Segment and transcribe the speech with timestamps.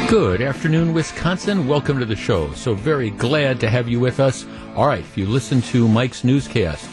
[0.09, 1.67] Good afternoon, Wisconsin.
[1.67, 2.51] Welcome to the show.
[2.53, 4.43] So very glad to have you with us.
[4.75, 6.87] All right, if you listen to Mike's newscast,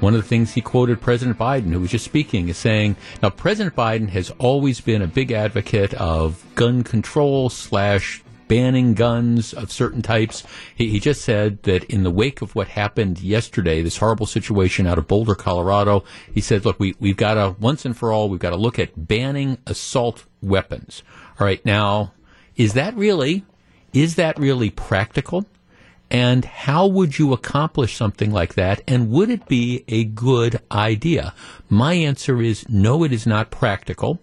[0.00, 3.28] one of the things he quoted President Biden, who was just speaking, is saying, now
[3.28, 9.70] President Biden has always been a big advocate of gun control slash banning guns of
[9.70, 10.42] certain types.
[10.74, 14.86] He, he, just said that in the wake of what happened yesterday, this horrible situation
[14.86, 18.30] out of Boulder, Colorado, he said, look, we, we've got to, once and for all,
[18.30, 21.02] we've got to look at banning assault weapons.
[21.38, 22.14] All right, now,
[22.58, 23.44] is that really,
[23.94, 25.46] is that really practical?
[26.10, 28.82] And how would you accomplish something like that?
[28.88, 31.34] And would it be a good idea?
[31.68, 34.18] My answer is no, it is not practical.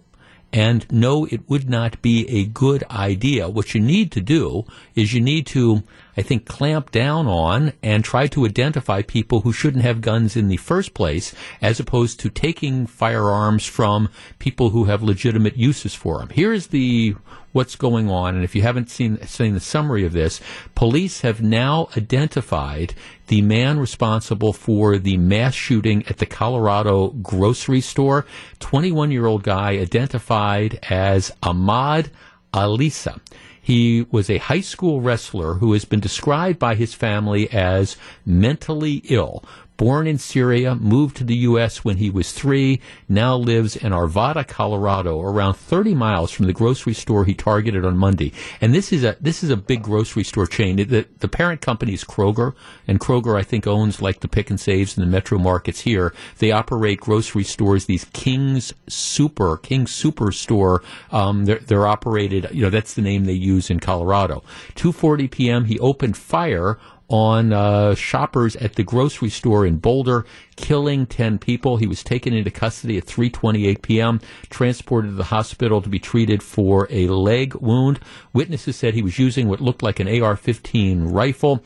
[0.52, 3.48] And no, it would not be a good idea.
[3.48, 5.82] What you need to do is you need to,
[6.16, 10.48] I think, clamp down on and try to identify people who shouldn't have guns in
[10.48, 16.20] the first place, as opposed to taking firearms from people who have legitimate uses for
[16.20, 16.30] them.
[16.30, 17.16] Here is the
[17.56, 18.34] what's going on.
[18.34, 20.42] And if you haven't seen, seen the summary of this,
[20.74, 22.94] police have now identified
[23.28, 28.26] the man responsible for the mass shooting at the Colorado grocery store.
[28.58, 32.10] 21 year old guy identified as Ahmad
[32.52, 33.20] Alissa.
[33.60, 39.02] He was a high school wrestler who has been described by his family as mentally
[39.08, 39.42] ill
[39.76, 41.84] born in Syria, moved to the U.S.
[41.84, 46.94] when he was three, now lives in Arvada, Colorado, around 30 miles from the grocery
[46.94, 48.32] store he targeted on Monday.
[48.60, 50.76] And this is a this is a big grocery store chain.
[50.76, 52.54] The, the parent company is Kroger,
[52.86, 56.14] and Kroger I think owns like the Pick and Saves and the Metro Markets here.
[56.38, 57.86] They operate grocery stores.
[57.86, 60.82] These King's Super King Superstore.
[61.12, 62.48] Um, they're, they're operated.
[62.52, 64.42] You know that's the name they use in Colorado.
[64.74, 65.64] 2:40 p.m.
[65.66, 70.24] He opened fire on uh, shoppers at the grocery store in Boulder,
[70.56, 71.76] killing 10 people.
[71.76, 76.42] He was taken into custody at 3:28 p.m., transported to the hospital to be treated
[76.42, 78.00] for a leg wound.
[78.32, 81.62] Witnesses said he was using what looked like an AR-15 rifle.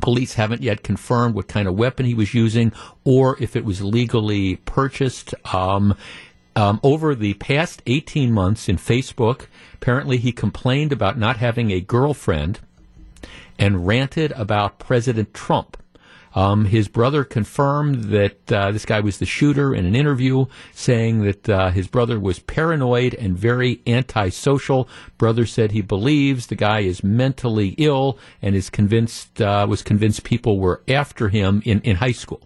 [0.00, 2.72] Police haven't yet confirmed what kind of weapon he was using
[3.04, 5.34] or if it was legally purchased.
[5.52, 5.96] Um,
[6.56, 11.80] um, over the past 18 months in Facebook, apparently he complained about not having a
[11.80, 12.60] girlfriend
[13.60, 15.76] and ranted about President Trump.
[16.34, 21.22] Um, his brother confirmed that uh, this guy was the shooter in an interview, saying
[21.22, 24.88] that uh, his brother was paranoid and very antisocial.
[25.18, 30.22] Brother said he believes the guy is mentally ill and is convinced uh, was convinced
[30.22, 32.42] people were after him in, in high school,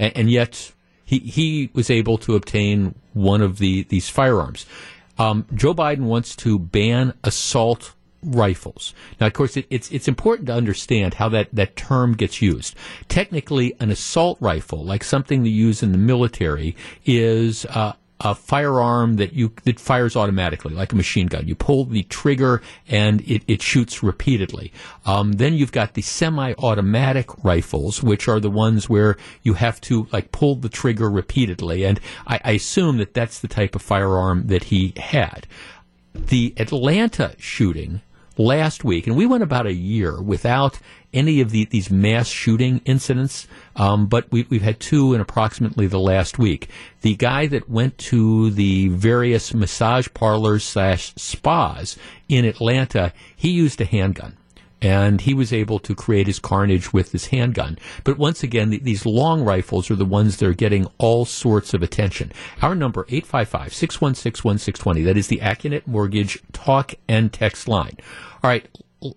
[0.00, 0.72] and, and, yet
[1.04, 4.66] he he was able to obtain one of the these firearms.
[5.16, 8.94] Um, Joe Biden wants to ban assault rifles.
[9.20, 12.74] Now, of course, it, it's it's important to understand how that, that term gets used.
[13.08, 19.16] Technically, an assault rifle, like something they use in the military, is uh, a firearm
[19.16, 21.46] that you that fires automatically, like a machine gun.
[21.46, 24.72] You pull the trigger and it, it shoots repeatedly.
[25.06, 30.08] Um, then you've got the semi-automatic rifles, which are the ones where you have to
[30.12, 31.84] like pull the trigger repeatedly.
[31.84, 35.46] And I, I assume that that's the type of firearm that he had.
[36.14, 38.00] The Atlanta shooting
[38.38, 40.78] last week, and we went about a year without
[41.12, 45.86] any of the, these mass shooting incidents, um, but we, have had two in approximately
[45.86, 46.68] the last week.
[47.00, 51.96] The guy that went to the various massage parlors slash spas
[52.28, 54.36] in Atlanta, he used a handgun
[54.80, 57.78] and he was able to create his carnage with his handgun.
[58.04, 61.74] But once again, the, these long rifles are the ones that are getting all sorts
[61.74, 62.30] of attention.
[62.62, 65.04] Our number, 855-616-1620.
[65.04, 67.96] That is the AccuNet Mortgage talk and text line.
[68.42, 68.68] All right,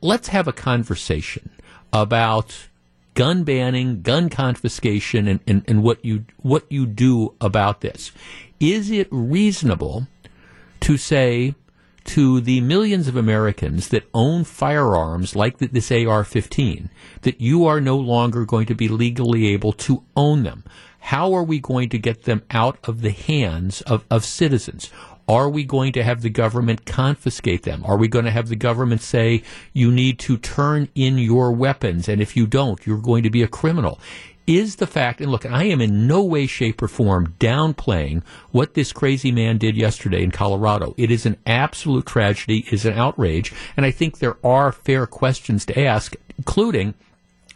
[0.02, 1.50] let's have a conversation
[1.94, 2.68] about
[3.14, 8.12] gun banning, gun confiscation, and, and, and what you what you do about this.
[8.60, 10.08] Is it reasonable
[10.82, 11.56] to say
[12.04, 16.90] to the millions of Americans that own firearms like this AR 15
[17.22, 20.64] that you are no longer going to be legally able to own them.
[21.00, 24.92] How are we going to get them out of the hands of, of citizens?
[25.32, 27.86] Are we going to have the government confiscate them?
[27.86, 32.10] Are we going to have the government say, you need to turn in your weapons,
[32.10, 33.98] and if you don't, you're going to be a criminal?
[34.46, 38.74] is the fact, and look, I am in no way, shape, or form downplaying what
[38.74, 40.94] this crazy man did yesterday in Colorado.
[40.98, 45.64] It is an absolute tragedy, is an outrage, and I think there are fair questions
[45.68, 46.96] to ask, including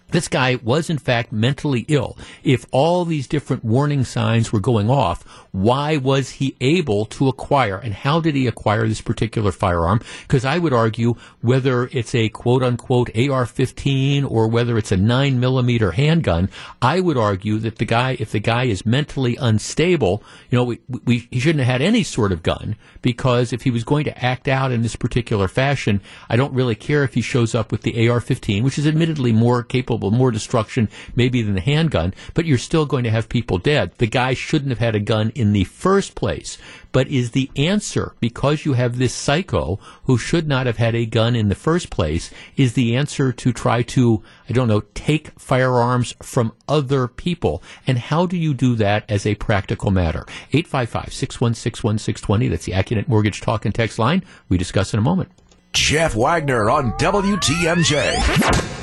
[0.10, 2.18] this guy was in fact mentally ill.
[2.44, 7.78] If all these different warning signs were going off, why was he able to acquire
[7.78, 10.02] and how did he acquire this particular firearm?
[10.22, 15.40] Because I would argue whether it's a quote unquote AR-15 or whether it's a nine
[15.40, 16.50] millimeter handgun,
[16.82, 20.80] I would argue that the guy, if the guy is mentally unstable, you know, we,
[21.04, 24.24] we, he shouldn't have had any sort of gun because if he was going to
[24.24, 27.82] act out in this particular fashion, I don't really care if he shows up with
[27.82, 32.58] the AR-15, which is admittedly more capable more destruction maybe than the handgun, but you're
[32.58, 33.92] still going to have people dead.
[33.98, 36.58] The guy shouldn't have had a gun in the first place.
[36.96, 41.06] But is the answer, because you have this psycho who should not have had a
[41.06, 45.38] gun in the first place, is the answer to try to, I don't know, take
[45.38, 47.62] firearms from other people?
[47.86, 50.26] And how do you do that as a practical matter?
[50.54, 52.48] 855 616 1620.
[52.48, 54.24] That's the Accunet Mortgage Talk and Text line.
[54.48, 55.32] We discuss in a moment.
[55.74, 58.75] Jeff Wagner on WTMJ.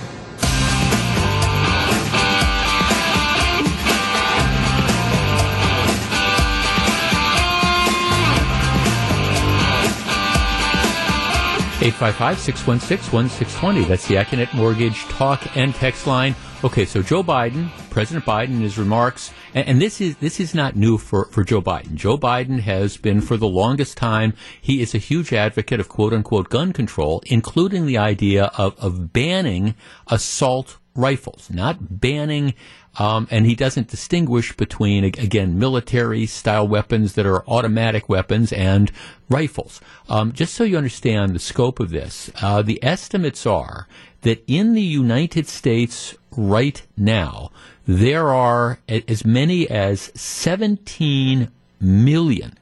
[11.83, 13.89] 855 616 1620.
[13.89, 16.37] That's the Accunet Mortgage talk and text line.
[16.63, 20.77] Okay, so Joe Biden, President Biden, his remarks, and, and, this is this is not
[20.77, 21.97] new for, for Joe Biden.
[21.97, 24.35] Joe Biden has been for the longest time.
[24.61, 29.13] He is a huge advocate of quote unquote gun control, including the idea of, of
[29.13, 29.75] banning
[30.07, 32.55] assault rifles, not banning
[32.99, 38.93] um, and he doesn't distinguish between, again, military style weapons that are automatic weapons and
[39.31, 39.81] rifles.
[40.09, 43.89] Um, just so you understand the scope of this, uh, the estimates are
[44.23, 47.51] that in the United States right now,
[47.87, 51.51] there are as many as 17
[51.81, 52.59] million,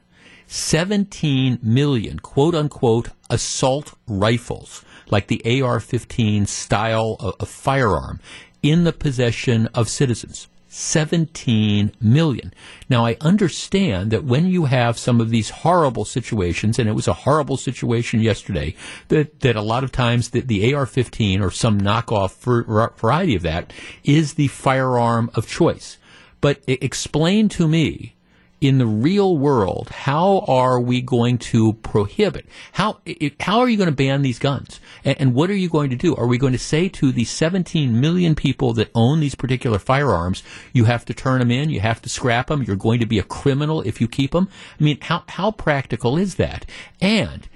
[0.47, 8.19] 17 million quote unquote assault rifles, like the AR 15 style of, of firearm
[8.63, 10.47] in the possession of citizens.
[10.73, 12.53] 17 million.
[12.89, 17.09] Now, I understand that when you have some of these horrible situations, and it was
[17.09, 18.75] a horrible situation yesterday,
[19.09, 22.35] that, that a lot of times the, the AR 15 or some knockoff
[22.97, 23.73] variety of that
[24.05, 25.97] is the firearm of choice.
[26.39, 28.15] But explain to me
[28.61, 32.45] in the real world, how are we going to prohibit?
[32.73, 32.99] How
[33.39, 34.79] how are you going to ban these guns?
[35.03, 36.15] And, and, what are you going to do?
[36.15, 40.43] Are we going to say to the 17 million people that own these particular firearms,
[40.73, 43.17] you have to turn them in, you have to scrap them, you're going to be
[43.17, 44.47] a criminal if you keep them?
[44.79, 46.67] I mean, how how practical is that?
[47.01, 47.47] And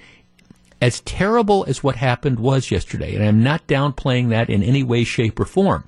[0.81, 5.04] as terrible as what happened was yesterday, and I'm not downplaying that in any way,
[5.04, 5.88] shape, or form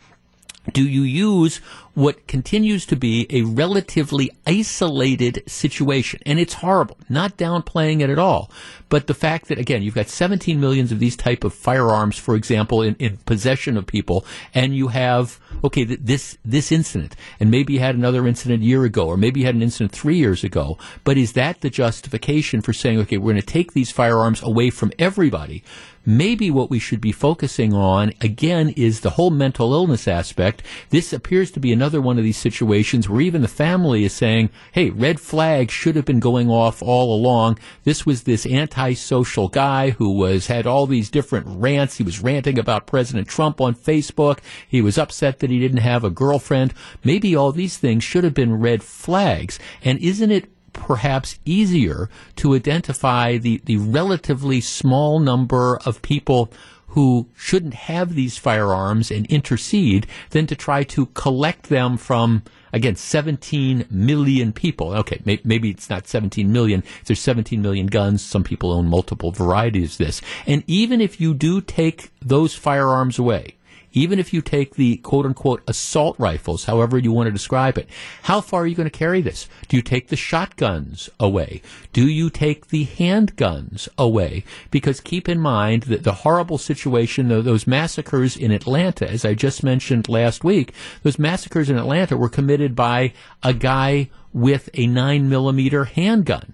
[0.74, 1.58] do you use
[1.94, 6.20] what continues to be a relatively isolated situation?
[6.26, 8.52] And it's horrible, not downplaying it at all.
[8.90, 12.36] But the fact that, again, you've got 17 millions of these type of firearms, for
[12.36, 17.52] example, in, in possession of people, and you have, okay, th- this, this incident, and
[17.52, 20.18] maybe you had another incident a year ago, or maybe you had an incident three
[20.18, 23.92] years ago, but is that the justification for saying, okay, we're going to take these
[23.92, 25.64] firearms away from everybody?
[26.08, 30.64] maybe what we should be focusing on again is the whole mental illness aspect.
[30.90, 34.50] This appears to be another one of these situations where even the family is saying,
[34.72, 37.60] hey, red flag should have been going off all along.
[37.84, 41.98] This was this antisocial guy who was had all these different rants.
[41.98, 44.40] He was ranting about President Trump on Facebook.
[44.66, 46.74] He was upset that he didn't have a girlfriend.
[47.04, 49.60] Maybe all these things should have been red flags.
[49.84, 56.52] And isn't it perhaps easier to identify the, the relatively small number of people
[56.90, 62.42] who shouldn't have these firearms and intercede than to try to collect them from
[62.74, 68.22] again 17 million people okay may, maybe it's not 17 million there's 17 million guns
[68.24, 73.20] some people own multiple varieties of this and even if you do take those firearms
[73.20, 73.57] away
[73.94, 77.90] even if you take the quote unquote assault rifles, however you want to describe it,
[78.24, 79.48] how far are you going to carry this?
[79.68, 81.62] Do you take the shotguns away?
[81.94, 84.44] Do you take the handguns away?
[84.72, 89.64] Because keep in mind that the horrible situation, those massacres in Atlanta, as I just
[89.64, 93.14] mentioned last week, those massacres in Atlanta were committed by
[93.44, 96.54] a guy with a 9 millimeter handgun.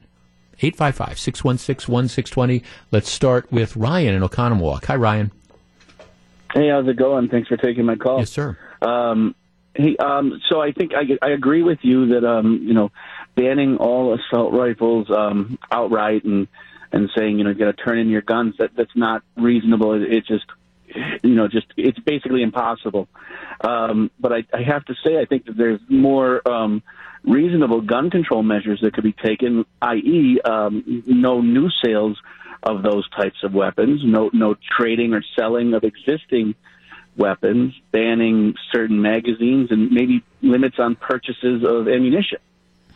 [0.60, 2.64] 855 616 1620.
[2.92, 4.86] Let's start with Ryan in Oconomowoc.
[4.86, 5.32] Hi, Ryan.
[6.54, 7.30] Hey, how's it going?
[7.30, 8.20] Thanks for taking my call.
[8.20, 8.58] Yes, sir.
[8.82, 9.34] Um,
[9.74, 12.92] hey, um, so I think I, I agree with you that um, you know
[13.36, 16.48] banning all assault rifles um, outright and
[16.92, 19.94] and saying you know you got to turn in your guns that that's not reasonable.
[19.94, 20.46] It, it just
[21.24, 23.08] you know just it's basically impossible.
[23.62, 26.84] Um, but I, I have to say I think that there's more um,
[27.24, 32.22] reasonable gun control measures that could be taken, i.e., um, no new sales
[32.64, 36.56] of those types of weapons, no no trading or selling of existing
[37.18, 42.40] weapons, banning certain magazines, and maybe limits on purchases of ammunition.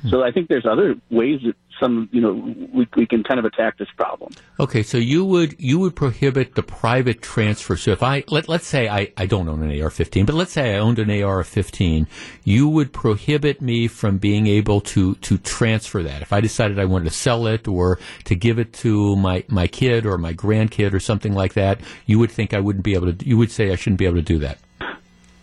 [0.10, 2.34] So I think there's other ways that some, you know,
[2.74, 4.34] we, we can kind of attack this problem.
[4.60, 7.76] Okay, so you would you would prohibit the private transfer.
[7.78, 10.76] So if I let let's say I, I don't own an AR-15, but let's say
[10.76, 12.08] I owned an AR-15,
[12.44, 16.22] you would prohibit me from being able to to transfer that.
[16.22, 19.68] If I decided I wanted to sell it or to give it to my my
[19.68, 23.14] kid or my grandkid or something like that, you would think I wouldn't be able
[23.14, 23.28] to.
[23.28, 24.58] You would say I shouldn't be able to do that.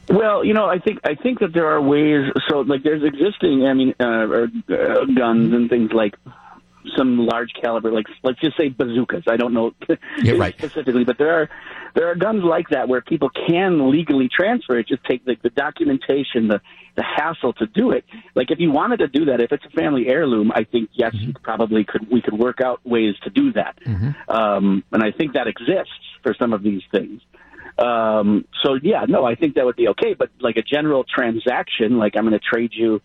[0.08, 2.30] Well, you know, I think I think that there are ways.
[2.49, 6.14] So, like, there's existing, I mean, uh, or, uh, guns and things like
[6.96, 9.25] some large caliber, like let's just say bazookas.
[9.26, 9.73] I don't know
[10.23, 10.54] yeah, right.
[10.56, 11.50] specifically, but there are
[11.94, 14.88] there are guns like that where people can legally transfer it.
[14.88, 16.61] Just take the, the documentation, the
[16.96, 18.04] the hassle to do it.
[18.34, 21.14] Like if you wanted to do that, if it's a family heirloom, I think yes,
[21.14, 21.28] mm-hmm.
[21.28, 22.11] you probably could.
[22.11, 24.30] We could work out ways to do that, mm-hmm.
[24.30, 25.92] um, and I think that exists
[26.23, 27.20] for some of these things.
[27.78, 30.14] Um, so yeah, no, I think that would be okay.
[30.14, 33.00] But like a general transaction, like I'm going to trade you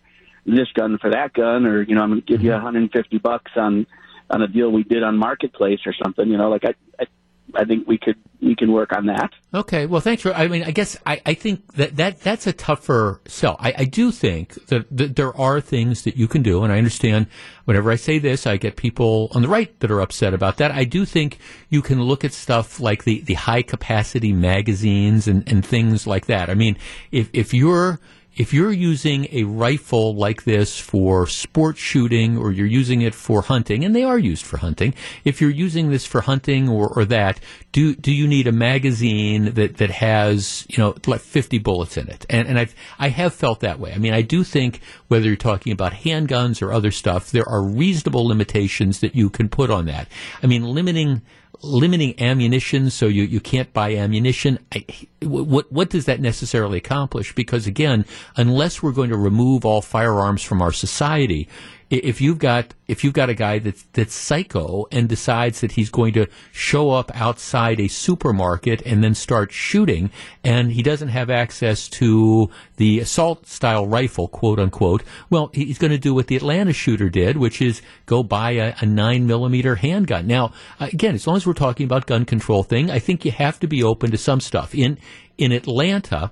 [0.46, 3.22] this gun for that gun, or you know, I'm going to give you 150 mm-hmm.
[3.22, 3.86] bucks on
[4.30, 6.28] on a deal we did on Marketplace or something.
[6.28, 7.06] You know, like I, I
[7.54, 9.30] I think we could we can work on that.
[9.52, 9.86] Okay.
[9.86, 10.32] Well, thanks for.
[10.32, 13.56] I mean, I guess I, I think that, that that's a tougher sell.
[13.58, 16.78] I, I do think that, that there are things that you can do, and I
[16.78, 17.26] understand.
[17.64, 20.72] Whenever I say this, I get people on the right that are upset about that.
[20.72, 21.38] I do think
[21.68, 26.26] you can look at stuff like the, the high capacity magazines and, and things like
[26.26, 26.50] that.
[26.50, 26.76] I mean,
[27.12, 28.00] if if you're
[28.36, 33.42] if you're using a rifle like this for sport shooting or you're using it for
[33.42, 34.94] hunting, and they are used for hunting,
[35.24, 37.40] if you're using this for hunting or, or that,
[37.72, 42.08] do do you need a magazine that, that has you know like 50 bullets in
[42.08, 42.24] it?
[42.30, 43.92] And and I've I have felt that way.
[43.92, 47.62] I mean, I do think whether you're talking about handguns or other stuff, there are
[47.62, 50.08] reasonable limitations that you can put on that.
[50.42, 51.22] I mean, limiting
[51.62, 54.58] limiting ammunition so you, you can't buy ammunition.
[54.72, 54.84] I,
[55.22, 57.34] what what does that necessarily accomplish?
[57.34, 58.04] Because again,
[58.36, 61.48] unless we're going to remove all firearms from our society,
[61.90, 65.90] if you've got if you've got a guy that's that's psycho and decides that he's
[65.90, 70.10] going to show up outside a supermarket and then start shooting,
[70.44, 75.90] and he doesn't have access to the assault style rifle, quote unquote, well, he's going
[75.90, 79.74] to do what the Atlanta shooter did, which is go buy a, a nine millimeter
[79.74, 80.28] handgun.
[80.28, 83.58] Now, again, as long as we're talking about gun control thing, I think you have
[83.60, 84.74] to be open to some stuff.
[84.74, 84.96] In
[85.38, 86.30] in Atlanta,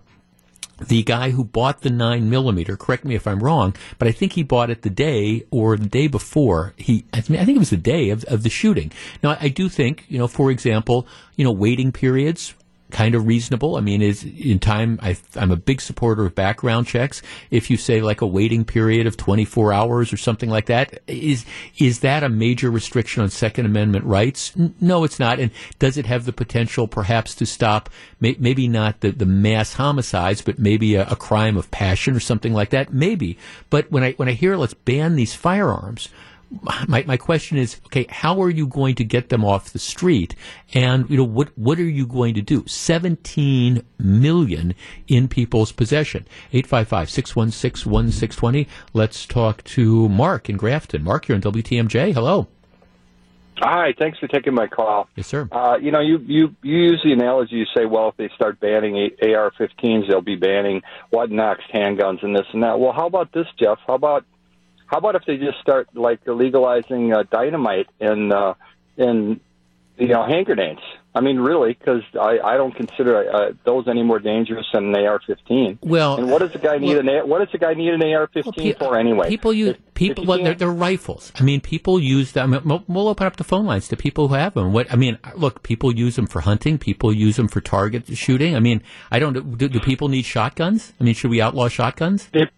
[0.79, 4.33] the guy who bought the nine millimeter, correct me if I'm wrong, but I think
[4.33, 7.61] he bought it the day or the day before he, I, mean, I think it
[7.61, 8.93] was the day of, of the shooting.
[9.23, 11.07] Now, I do think, you know, for example,
[11.37, 12.55] you know, waiting periods,
[12.91, 13.77] kind of reasonable.
[13.77, 14.99] I mean, is in time.
[15.03, 17.23] I, am a big supporter of background checks.
[17.51, 21.45] If you say like a waiting period of 24 hours or something like that, is
[21.79, 24.53] is that a major restriction on Second Amendment rights?
[24.81, 25.39] No, it's not.
[25.39, 27.91] And does it have the potential, perhaps, to stop
[28.21, 32.21] may, maybe not the, the mass homicides, but maybe a, a crime of passion or
[32.21, 32.93] something like that?
[32.93, 33.39] Maybe.
[33.71, 36.09] But when I when I hear let's ban these firearms
[36.87, 40.35] my, my question is, okay, how are you going to get them off the street?
[40.75, 42.65] And, you know, what, what are you going to do?
[42.67, 44.75] 17 million
[45.07, 46.27] in people's possession.
[46.53, 48.67] 855-616-1620.
[48.93, 51.05] Let's talk to Mark in Grafton.
[51.05, 52.15] Mark, you're on WTMJ.
[52.15, 52.49] Hello.
[53.61, 55.09] Hi, thanks for taking my call.
[55.17, 55.49] Yes, sir.
[55.51, 57.57] Uh, you know, you, you you use the analogy.
[57.57, 62.37] You say, well, if they start banning AR-15s, they'll be banning what next, handguns and
[62.37, 62.79] this and that.
[62.79, 63.79] Well, how about this, Jeff?
[63.85, 64.25] How about
[64.89, 68.55] how about if they just start like legalizing uh, dynamite and uh,
[68.97, 69.41] and
[69.99, 70.81] you know hand grenades?
[71.15, 75.05] I mean, really, because I, I don't consider uh, those any more dangerous than an
[75.05, 75.79] AR-15.
[75.83, 78.03] Well, and what does the guy need well, an what does the guy need an
[78.03, 79.29] AR-15 well, pe- for anyway?
[79.29, 80.23] People use if, people.
[80.23, 81.33] If well, they're, they're, rifles.
[81.35, 82.53] I mean, people use them.
[82.87, 84.73] We'll open up the phone lines to people who have them.
[84.73, 86.79] What I mean, look, people use them for hunting.
[86.79, 88.55] People use them for target shooting.
[88.55, 89.59] I mean, I don't.
[89.59, 90.93] Do, do people need shotguns?
[91.01, 92.29] I mean, should we outlaw shotguns?
[92.33, 92.51] If,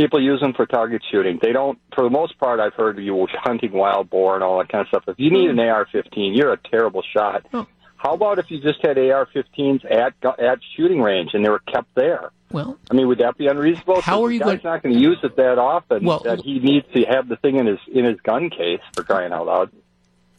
[0.00, 1.38] people use them for target shooting.
[1.42, 4.68] They don't, for the most part, I've heard you hunting wild boar and all that
[4.68, 5.04] kind of stuff.
[5.06, 5.60] If you need an hmm.
[5.60, 7.46] AR-15, you're a terrible shot.
[7.52, 7.66] Oh.
[7.96, 11.94] How about if you just had AR-15s at at shooting range and they were kept
[11.94, 12.30] there?
[12.50, 14.00] Well, I mean, would that be unreasonable?
[14.00, 14.40] How are you?
[14.40, 14.60] Guy's going...
[14.64, 16.04] not going to use it that often.
[16.04, 19.04] Well, that he needs to have the thing in his in his gun case for
[19.04, 19.70] crying out loud.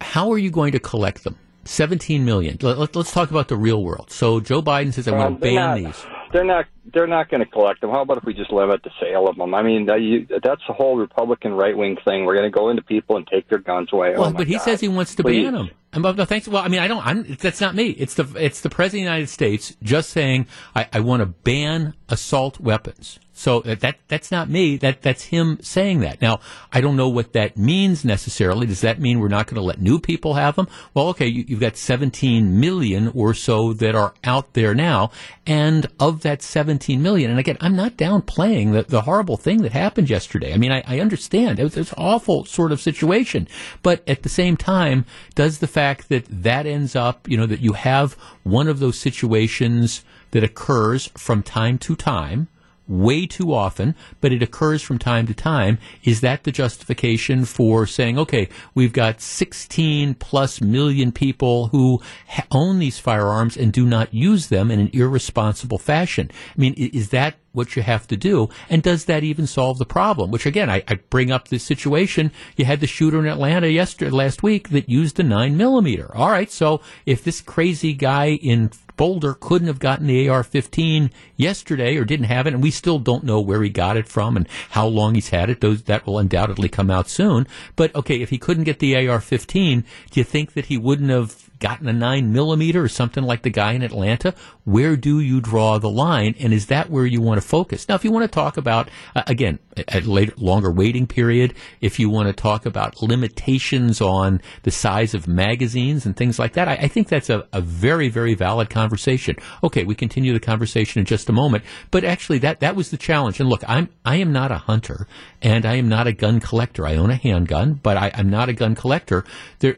[0.01, 1.37] How are you going to collect them?
[1.65, 2.57] 17 million.
[2.61, 4.09] Let, us talk about the real world.
[4.09, 6.05] So Joe Biden says, I want to ban not, these.
[6.33, 6.65] They're not.
[6.93, 7.89] They're not going to collect them.
[7.89, 9.53] How about if we just limit the sale of them?
[9.53, 12.25] I mean, that, you, that's the whole Republican right wing thing.
[12.25, 14.11] We're going to go into people and take their guns away.
[14.11, 14.63] Well, oh but he God.
[14.63, 15.43] says he wants to Please.
[15.43, 15.69] ban them.
[15.93, 16.48] And, but, thanks.
[16.48, 17.05] Well, I mean, I don't.
[17.05, 17.89] I'm, that's not me.
[17.89, 21.25] It's the it's the president of the United States just saying I, I want to
[21.25, 23.19] ban assault weapons.
[23.33, 24.77] So that that's not me.
[24.77, 26.21] That that's him saying that.
[26.21, 28.67] Now I don't know what that means necessarily.
[28.67, 30.67] Does that mean we're not going to let new people have them?
[30.93, 35.10] Well, okay, you, have got 17 million or so that are out there now,
[35.48, 39.71] and of that 17 million, and again, I'm not downplaying the, the horrible thing that
[39.71, 40.53] happened yesterday.
[40.53, 43.48] I mean, I, I understand it was, it was an awful sort of situation,
[43.81, 47.59] but at the same time, does the fact that that ends up, you know, that
[47.61, 52.47] you have one of those situations that occurs from time to time
[52.88, 55.77] way too often, but it occurs from time to time.
[56.03, 62.45] Is that the justification for saying, okay, we've got 16 plus million people who ha-
[62.51, 66.29] own these firearms and do not use them in an irresponsible fashion?
[66.55, 68.50] I mean, is that what you have to do?
[68.69, 70.31] And does that even solve the problem?
[70.31, 72.31] Which again, I, I bring up this situation.
[72.55, 76.15] You had the shooter in Atlanta yesterday, last week that used a nine millimeter.
[76.15, 76.51] All right.
[76.51, 78.71] So if this crazy guy in
[79.01, 83.24] Boulder couldn't have gotten the AR-15 yesterday or didn't have it, and we still don't
[83.24, 85.60] know where he got it from and how long he's had it.
[85.60, 87.48] Those that will undoubtedly come out soon.
[87.75, 91.50] But okay, if he couldn't get the AR-15, do you think that he wouldn't have
[91.61, 94.33] gotten a nine millimeter or something like the guy in Atlanta?
[94.65, 96.35] Where do you draw the line?
[96.39, 97.87] And is that where you want to focus?
[97.87, 101.99] Now, if you want to talk about, uh, again, a later, longer waiting period, if
[101.99, 106.67] you want to talk about limitations on the size of magazines and things like that,
[106.67, 109.37] I, I think that's a, a, very, very valid conversation.
[109.63, 112.97] Okay, we continue the conversation in just a moment, but actually that, that was the
[112.97, 113.39] challenge.
[113.39, 115.07] And look, I'm, I am not a hunter
[115.41, 116.85] and I am not a gun collector.
[116.85, 119.23] I own a handgun, but I, I'm not a gun collector.
[119.59, 119.75] There,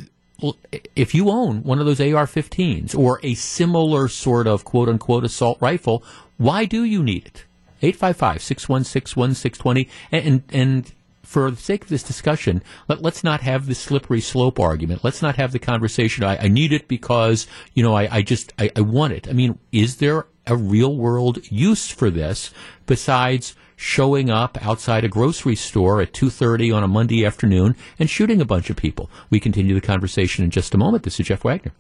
[0.96, 5.60] if you own one of those AR-15s or a similar sort of quote unquote assault
[5.62, 6.04] rifle,
[6.38, 7.46] why do you need it?
[7.82, 10.92] 855-616-1620 and, and
[11.24, 15.04] for the sake of this discussion, let, us not have the slippery slope argument.
[15.04, 16.24] Let's not have the conversation.
[16.24, 19.28] I, I need it because you know I, I just I, I want it.
[19.28, 22.52] I mean, is there a real world use for this
[22.86, 28.42] besides showing up outside a grocery store at 2.30 on a Monday afternoon and shooting
[28.42, 29.10] a bunch of people.
[29.30, 31.04] We continue the conversation in just a moment.
[31.04, 31.74] This is Jeff Wagner.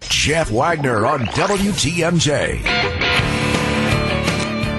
[0.00, 2.64] Jeff Wagner on WTMJ.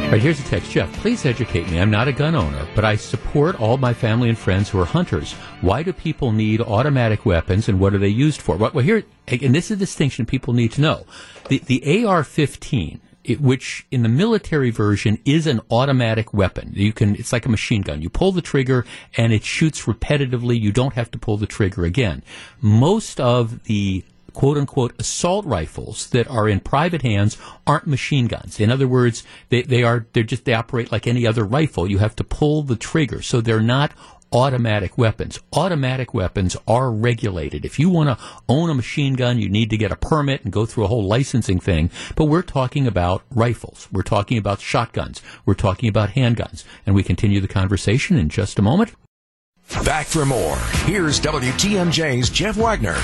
[0.06, 0.70] All right, here's a text.
[0.70, 1.80] Jeff, please educate me.
[1.80, 4.86] I'm not a gun owner, but I support all my family and friends who are
[4.86, 5.34] hunters.
[5.62, 8.56] Why do people need automatic weapons and what are they used for?
[8.56, 11.08] Well, here, and this is a distinction people need to know.
[11.50, 16.72] The, the AR-15 it, which in the military version is an automatic weapon.
[16.74, 18.02] You can, it's like a machine gun.
[18.02, 18.86] You pull the trigger
[19.18, 20.60] and it shoots repetitively.
[20.60, 22.24] You don't have to pull the trigger again.
[22.62, 28.60] Most of the quote unquote assault rifles that are in private hands aren't machine guns.
[28.60, 31.90] In other words, they, they are, they're just, they operate like any other rifle.
[31.90, 33.22] You have to pull the trigger.
[33.22, 33.94] So they're not
[34.36, 35.40] automatic weapons.
[35.54, 37.64] Automatic weapons are regulated.
[37.64, 40.52] If you want to own a machine gun, you need to get a permit and
[40.52, 41.90] go through a whole licensing thing.
[42.16, 43.88] But we're talking about rifles.
[43.94, 45.22] We're talking about shotguns.
[45.46, 46.66] We're talking about handguns.
[46.86, 48.94] And we continue the conversation in just a moment.
[49.86, 50.58] Back for more.
[50.84, 52.98] Here's WTMJ's Jeff Wagner.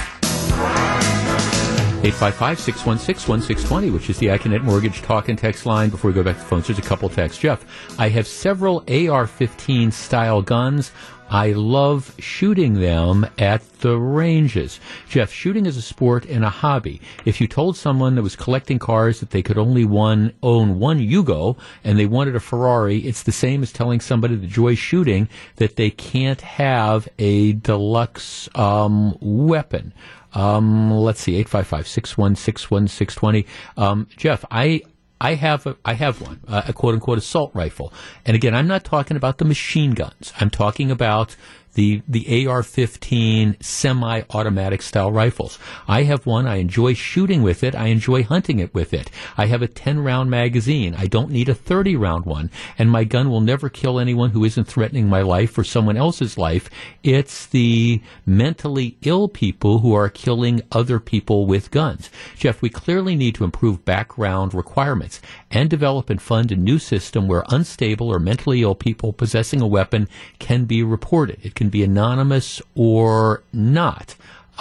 [2.01, 5.91] 855-616-1620, which is the Accunet Mortgage talk and text line.
[5.91, 7.39] Before we go back to the phones, there's a couple texts.
[7.39, 7.63] Jeff,
[7.99, 10.91] I have several AR-15 style guns.
[11.31, 14.81] I love shooting them at the ranges.
[15.07, 16.99] Jeff, shooting is a sport and a hobby.
[17.23, 20.99] If you told someone that was collecting cars that they could only one own one
[20.99, 25.29] Yugo and they wanted a Ferrari, it's the same as telling somebody that enjoys shooting
[25.55, 29.93] that they can't have a deluxe um, weapon.
[30.33, 33.45] Um, let's see, 855-616-1620.
[33.77, 34.81] Um, Jeff, I,
[35.23, 37.93] I have a, I have one, uh, a quote unquote assault rifle.
[38.25, 40.33] And again, I'm not talking about the machine guns.
[40.39, 41.35] I'm talking about
[41.73, 45.57] the the AR-15 semi-automatic style rifles.
[45.87, 46.47] I have one.
[46.47, 47.75] I enjoy shooting with it.
[47.75, 49.09] I enjoy hunting it with it.
[49.37, 50.95] I have a 10-round magazine.
[50.97, 54.65] I don't need a 30-round one, and my gun will never kill anyone who isn't
[54.65, 56.69] threatening my life or someone else's life.
[57.03, 62.09] It's the mentally ill people who are killing other people with guns.
[62.35, 67.27] Jeff, we clearly need to improve background requirements and develop and fund a new system
[67.27, 70.07] where unstable or mentally ill people possessing a weapon
[70.39, 71.39] can be reported.
[71.43, 74.15] It can be anonymous or not.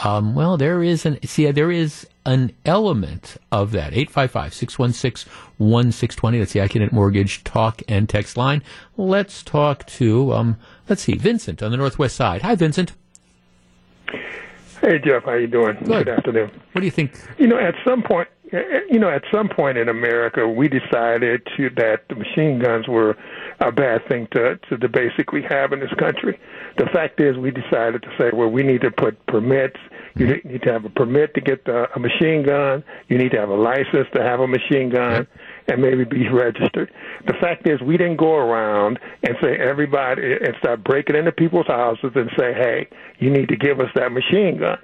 [0.05, 3.95] Um, well, there is an see, there is an element of that.
[3.95, 6.39] 855-616-1620.
[6.39, 8.63] That's the Accunet Mortgage talk and text line.
[8.99, 10.59] Let's talk to um,
[10.91, 12.43] let's see, Vincent on the Northwest Side.
[12.43, 12.93] Hi, Vincent.
[14.83, 15.25] Hey, Jeff.
[15.25, 15.79] How you doing?
[15.79, 16.05] Good.
[16.05, 16.51] Good afternoon.
[16.73, 17.19] What do you think?
[17.39, 18.29] You know, at some point,
[18.91, 23.17] you know, at some point in America, we decided to, that the machine guns were
[23.61, 26.39] a bad thing to, to to basically have in this country.
[26.77, 29.77] The fact is, we decided to say, well, we need to put permits.
[30.17, 30.49] You mm-hmm.
[30.49, 32.83] need to have a permit to get the, a machine gun.
[33.09, 35.27] You need to have a license to have a machine gun.
[35.69, 36.93] and maybe be registered.
[37.27, 41.67] The fact is, we didn't go around and say everybody and start breaking into people's
[41.67, 44.79] houses and say, "Hey, you need to give us that machine gun."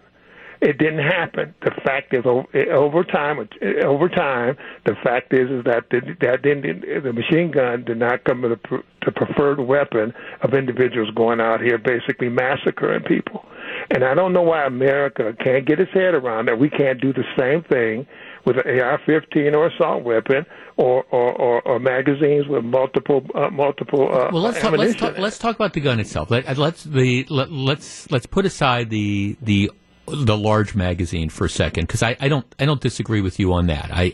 [0.61, 1.55] It didn't happen.
[1.63, 3.49] The fact is, over time,
[3.85, 8.25] over time, the fact is, is that the, that didn't, the machine gun did not
[8.25, 13.45] come to the, the preferred weapon of individuals going out here basically massacring people.
[13.91, 17.13] And I don't know why America can't get its head around that we can't do
[17.13, 18.07] the same thing
[18.45, 24.09] with an AR-15 or assault weapon or or, or, or magazines with multiple uh, multiple.
[24.11, 25.19] Uh, well, let's talk, let's talk.
[25.19, 26.31] Let's talk about the gun itself.
[26.31, 29.71] Let, us the let, let's let's put aside the the
[30.07, 33.53] the large magazine for a second because I, I, don't I don't disagree with you
[33.53, 33.91] on that.
[33.93, 34.13] I,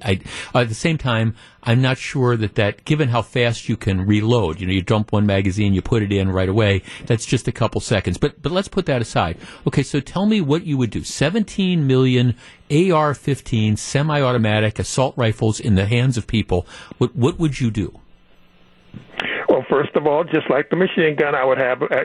[0.54, 4.06] I, at the same time I'm not sure that that given how fast you can
[4.06, 6.82] reload, you know, you dump one magazine, you put it in right away.
[7.06, 8.18] That's just a couple seconds.
[8.18, 9.36] But but let's put that aside.
[9.66, 11.04] Okay, so tell me what you would do.
[11.04, 12.34] 17 million
[12.70, 16.66] AR-15 semi-automatic assault rifles in the hands of people.
[16.98, 18.00] What what would you do?
[19.72, 21.80] First of all, just like the machine gun, I would have.
[21.80, 22.04] Uh,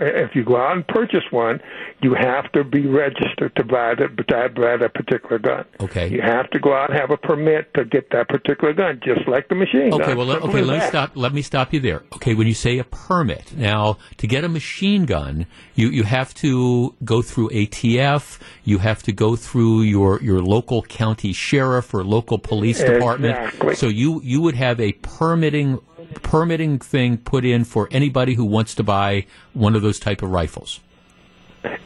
[0.00, 1.60] if you go out and purchase one,
[2.00, 5.66] you have to be registered to buy that to buy that particular gun.
[5.80, 6.08] Okay.
[6.08, 9.28] You have to go out and have a permit to get that particular gun, just
[9.28, 10.00] like the machine okay, gun.
[10.00, 10.14] Okay.
[10.14, 11.10] Well, okay, let me stop.
[11.14, 12.04] Let me stop you there.
[12.14, 16.32] Okay, when you say a permit, now to get a machine gun, you you have
[16.36, 18.38] to go through ATF.
[18.64, 23.36] You have to go through your your local county sheriff or local police department.
[23.36, 23.74] Exactly.
[23.74, 25.80] So you you would have a permitting
[26.22, 30.30] permitting thing put in for anybody who wants to buy one of those type of
[30.30, 30.80] rifles.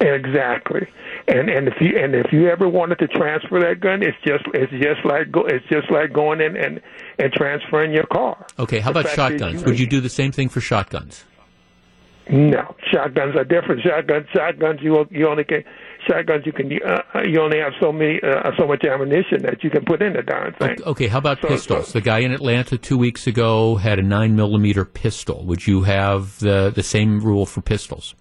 [0.00, 0.86] Exactly.
[1.28, 4.44] And and if you and if you ever wanted to transfer that gun, it's just
[4.54, 6.80] it's just like go, it's just like going in and
[7.18, 8.46] and transferring your car.
[8.58, 9.60] Okay, how the about shotguns?
[9.60, 11.24] You, Would you do the same thing for shotguns?
[12.30, 13.82] No, shotguns are different.
[13.82, 15.64] Shotguns, shotguns, you you only can
[16.06, 19.62] shotguns you can uh, uh, you only have so many uh, so much ammunition that
[19.62, 20.70] you can put in the darn thing.
[20.70, 21.88] Okay, okay how about so, pistols?
[21.88, 25.44] So, the guy in Atlanta two weeks ago had a nine millimeter pistol.
[25.44, 28.14] Would you have the the same rule for pistols?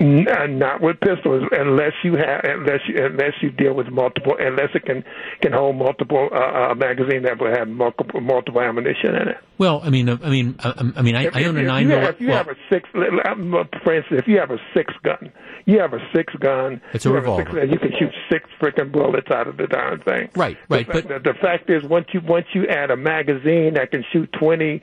[0.00, 4.36] N- uh, not with pistols, unless you have, unless you, unless you deal with multiple,
[4.38, 5.02] unless it can
[5.42, 9.36] can hold multiple uh, uh, magazine that will have multiple multiple ammunition in it.
[9.58, 11.66] Well, I mean, uh, I mean, I, I mean, I, if, I own if, a
[11.66, 11.90] nine.
[11.90, 15.32] If if you well, have a six, for instance, if you have a six gun,
[15.66, 16.80] you have a six gun.
[16.92, 17.58] It's a revolver.
[17.58, 20.30] A six, you can shoot six freaking bullets out of the darn thing.
[20.36, 20.86] Right, right.
[20.86, 24.04] The, but the, the fact is, once you once you add a magazine that can
[24.12, 24.80] shoot 20,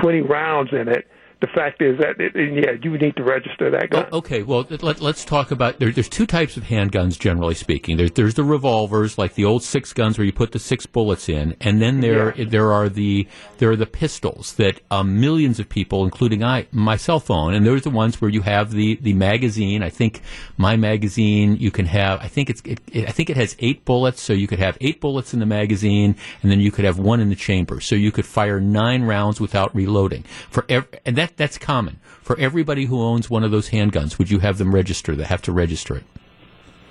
[0.00, 1.06] 20 rounds in it
[1.40, 4.06] the fact is that it, yeah, you need to register that gun.
[4.10, 7.98] Oh, okay, well let, us talk about there, there's two types of handguns generally speaking.
[7.98, 11.28] There's there's the revolvers like the old six guns where you put the six bullets
[11.28, 12.46] in, and then there yeah.
[12.48, 16.96] there are the there are the pistols that um, millions of people, including I my
[16.96, 19.82] cell phone, and those are the ones where you have the the magazine.
[19.82, 20.22] I think
[20.56, 22.20] my magazine you can have.
[22.20, 24.78] I think it's it, it, I think it has eight bullets, so you could have
[24.80, 27.94] eight bullets in the magazine, and then you could have one in the chamber, so
[27.94, 32.38] you could fire nine rounds without reloading for every, and that that that's common for
[32.38, 34.18] everybody who owns one of those handguns.
[34.18, 35.16] Would you have them register?
[35.16, 36.04] They have to register it.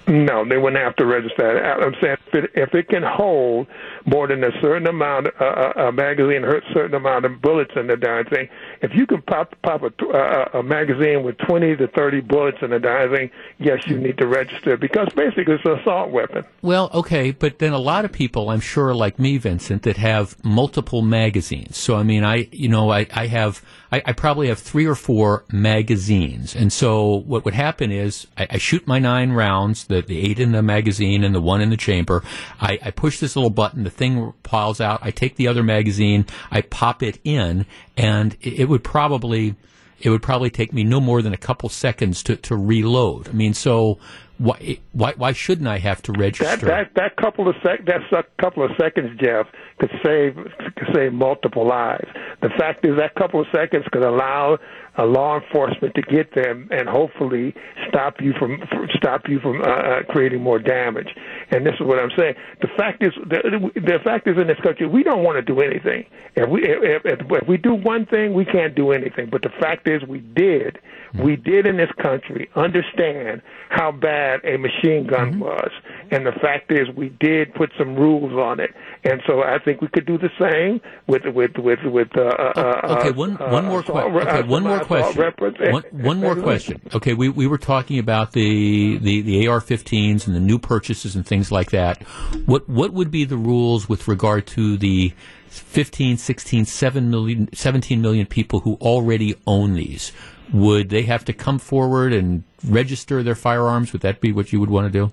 [0.07, 1.63] No, they wouldn't have to register.
[1.63, 3.65] I'm saying if it, if it can hold
[4.05, 7.87] more than a certain amount, uh, uh a magazine, a certain amount of bullets in
[7.87, 8.47] the darn thing.
[8.81, 12.73] If you can pop pop a, uh, a magazine with 20 to 30 bullets in
[12.73, 16.45] a thing, yes, you need to register because basically it's an assault weapon.
[16.61, 20.43] Well, okay, but then a lot of people, I'm sure, like me, Vincent, that have
[20.43, 21.77] multiple magazines.
[21.77, 24.95] So I mean, I you know, I I have I, I probably have three or
[24.95, 30.01] four magazines, and so what would happen is I, I shoot my nine rounds, the
[30.01, 32.23] the eight in the magazine and the one in the chamber.
[32.59, 33.83] I, I push this little button.
[33.83, 34.99] The thing piles out.
[35.01, 37.65] I take the other magazine, I pop it in,
[37.97, 39.55] and it, it would probably
[39.99, 43.29] it would probably take me no more than a couple seconds to, to reload.
[43.29, 43.97] I mean, so
[44.37, 46.65] why, why why shouldn't I have to register?
[46.65, 49.47] That that, that couple of sec that's a couple of seconds, Jeff,
[49.79, 50.35] could save
[50.75, 52.07] could save multiple lives.
[52.41, 54.57] The fact is that couple of seconds could allow
[54.97, 57.55] uh, law enforcement to get them and hopefully
[57.87, 58.61] stop you from
[58.95, 61.07] stop you from uh, uh, creating more damage.
[61.51, 62.35] And this is what I'm saying.
[62.61, 65.61] The fact is, the, the fact is, in this country, we don't want to do
[65.61, 66.05] anything.
[66.35, 69.29] If we if, if, if we do one thing, we can't do anything.
[69.29, 70.79] But the fact is, we did.
[71.17, 75.39] We did in this country understand how bad a machine gun mm-hmm.
[75.39, 75.71] was,
[76.11, 78.71] and the fact is, we did put some rules on it.
[79.05, 82.09] And so I think we could do the same with with with with.
[82.17, 84.15] Uh, uh, okay, one uh, one more question.
[84.17, 85.33] Okay, one more question.
[85.71, 86.81] One, one more question.
[86.93, 91.25] Okay, we we were talking about the the the AR-15s and the new purchases and
[91.25, 92.01] things like that.
[92.45, 95.13] What what would be the rules with regard to the
[95.47, 100.11] 15, 16, 7 million, 17 million people who already own these?
[100.53, 103.93] Would they have to come forward and register their firearms?
[103.93, 105.11] Would that be what you would want to do?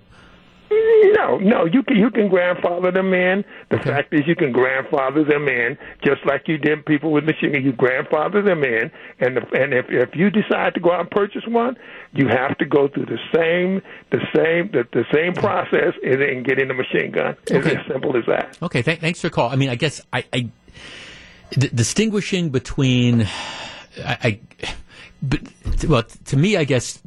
[1.02, 3.44] No, no, you can you can grandfather them in.
[3.70, 3.90] The Okay.
[3.90, 7.54] fact is, you can grandfather them in just like you did people with machine.
[7.62, 11.10] You grandfather them in, and the, and if if you decide to go out and
[11.10, 11.76] purchase one,
[12.12, 16.42] you have to go through the same the same the, the same process in, in
[16.44, 17.36] getting the machine gun.
[17.42, 17.76] It's Okay.
[17.76, 18.58] as simple as that.
[18.62, 19.48] Okay, th- thanks for the call.
[19.50, 20.48] I mean, I guess I, I
[21.50, 23.22] d- distinguishing between,
[24.04, 24.40] I, I
[25.22, 25.40] but,
[25.88, 27.00] well, to me, I guess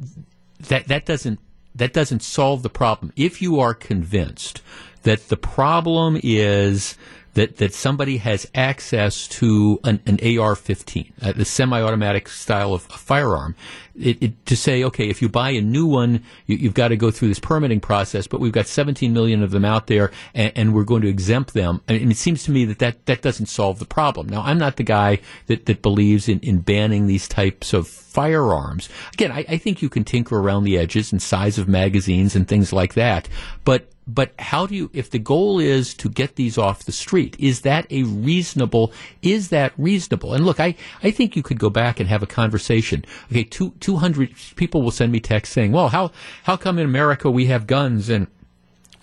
[0.68, 1.38] that that doesn't
[1.76, 3.12] that doesn't solve the problem.
[3.16, 4.62] If you are convinced
[5.02, 6.96] that the problem is
[7.34, 12.98] that, that somebody has access to an, an AR-15, uh, the semi-automatic style of, of
[12.98, 13.54] firearm,
[13.98, 16.96] it, it, to say, okay, if you buy a new one, you, you've got to
[16.96, 20.52] go through this permitting process, but we've got 17 million of them out there, and,
[20.56, 21.80] and we're going to exempt them.
[21.88, 24.28] And it seems to me that, that that doesn't solve the problem.
[24.28, 28.88] Now, I'm not the guy that, that believes in, in banning these types of firearms.
[29.12, 32.46] Again, I, I think you can tinker around the edges and size of magazines and
[32.46, 33.28] things like that,
[33.64, 37.34] but but how do you if the goal is to get these off the street
[37.38, 41.68] is that a reasonable is that reasonable and look i i think you could go
[41.68, 45.90] back and have a conversation okay two, 200 people will send me texts saying well
[45.90, 46.10] how
[46.42, 48.26] how come in america we have guns and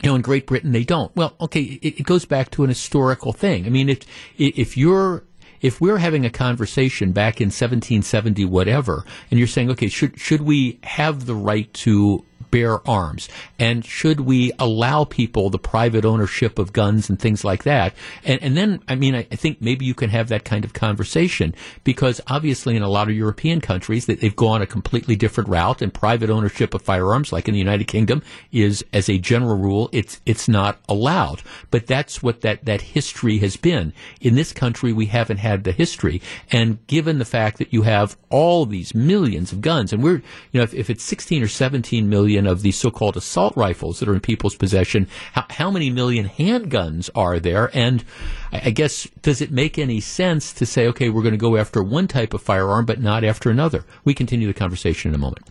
[0.02, 1.16] you know, in Great Britain they don't.
[1.16, 3.66] Well, okay, it, it goes back to an historical thing.
[3.66, 4.02] I mean, if
[4.38, 5.24] if you're
[5.62, 10.42] if we're having a conversation back in 1770, whatever, and you're saying, okay, should should
[10.42, 16.60] we have the right to bear arms, and should we allow people the private ownership
[16.60, 17.96] of guns and things like that?
[18.24, 20.72] And and then, I mean, I, I think maybe you can have that kind of
[20.72, 25.50] conversation because obviously in a lot of European countries that they've gone a completely different
[25.50, 29.58] route, and private ownership of firearms, like in the United Kingdom, is as a general
[29.58, 31.42] rule, it's it's not allowed.
[31.72, 33.94] But that's what that that history has been.
[34.22, 38.16] In this country, we haven't had the history, and given the fact that you have
[38.30, 42.08] all these millions of guns, and we're you know if, if it's 16 or 17
[42.08, 46.28] million of these so-called assault rifles that are in people's possession, how, how many million
[46.28, 47.70] handguns are there?
[47.74, 48.04] And
[48.52, 51.58] I, I guess does it make any sense to say, okay, we're going to go
[51.58, 53.86] after one type of firearm, but not after another?
[54.04, 55.48] We continue the conversation in a moment.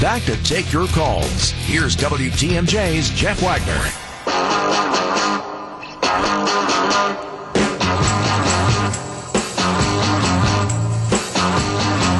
[0.00, 1.50] Back to take your calls.
[1.50, 4.02] Here's WTMJ's Jeff Wagner.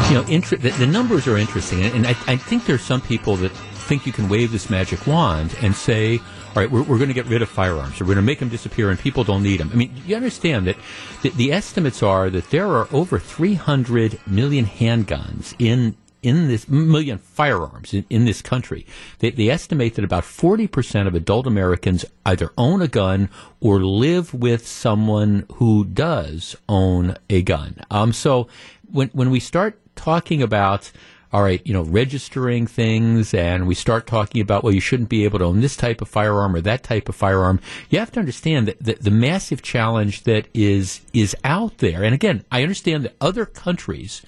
[0.08, 3.00] you know, inter- the, the numbers are interesting, and, and I, I think there's some
[3.00, 3.52] people that
[3.86, 7.14] think you can wave this magic wand and say, all right, we're, we're going to
[7.14, 9.60] get rid of firearms, or we're going to make them disappear, and people don't need
[9.60, 9.70] them.
[9.72, 10.76] I mean, you understand that
[11.22, 17.18] the, the estimates are that there are over 300 million handguns in in this million
[17.18, 18.84] firearms in, in this country.
[19.20, 23.28] They, they estimate that about 40% of adult Americans either own a gun
[23.60, 27.76] or live with someone who does own a gun.
[27.92, 28.48] Um, so
[28.90, 30.90] when when we start talking about
[31.32, 35.24] all right, you know, registering things and we start talking about, well, you shouldn't be
[35.24, 37.60] able to own this type of firearm or that type of firearm.
[37.90, 42.04] You have to understand that the, the massive challenge that is, is out there.
[42.04, 44.22] And again, I understand that other countries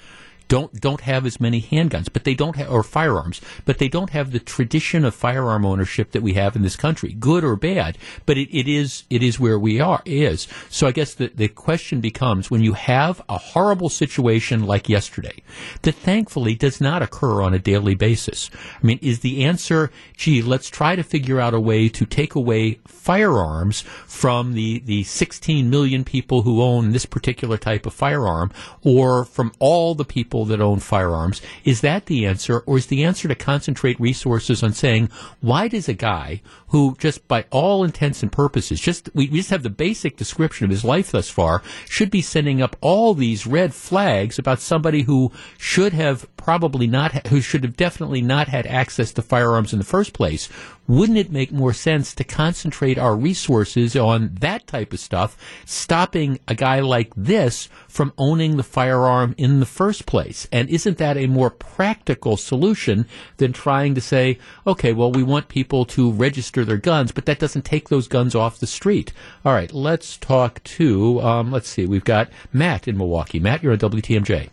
[0.48, 4.10] don't don't have as many handguns, but they don't have or firearms, but they don't
[4.10, 7.98] have the tradition of firearm ownership that we have in this country, good or bad.
[8.26, 10.48] But it, it is it is where we are is.
[10.68, 15.42] So I guess the the question becomes when you have a horrible situation like yesterday,
[15.82, 18.50] that thankfully does not occur on a daily basis.
[18.82, 22.34] I mean, is the answer, gee, let's try to figure out a way to take
[22.34, 28.50] away firearms from the the 16 million people who own this particular type of firearm,
[28.82, 31.40] or from all the people that own firearms.
[31.64, 35.88] Is that the answer, or is the answer to concentrate resources on saying, why does
[35.88, 39.70] a guy who just by all intents and purposes, just we, we just have the
[39.70, 44.38] basic description of his life thus far, should be sending up all these red flags
[44.38, 49.22] about somebody who should have probably not, who should have definitely not had access to
[49.22, 50.48] firearms in the first place?
[50.88, 56.40] Wouldn't it make more sense to concentrate our resources on that type of stuff, stopping
[56.48, 60.48] a guy like this from owning the firearm in the first place?
[60.50, 63.04] And isn't that a more practical solution
[63.36, 67.38] than trying to say, okay, well, we want people to register their guns, but that
[67.38, 69.12] doesn't take those guns off the street?
[69.44, 73.38] All right, let's talk to, um, let's see, we've got Matt in Milwaukee.
[73.38, 74.48] Matt, you're on WTMJ.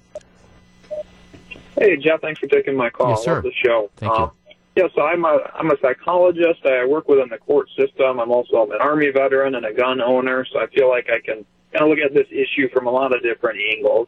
[1.79, 3.11] Hey, Jeff, thanks for taking my call.
[3.11, 3.35] Yes, sir.
[3.35, 3.89] Love the show.
[3.95, 4.31] Thank you.
[4.75, 6.65] Yeah, so I'm a I'm a psychologist.
[6.65, 8.19] I work within the court system.
[8.19, 11.45] I'm also an Army veteran and a gun owner, so I feel like I can
[11.71, 14.07] kind of look at this issue from a lot of different angles.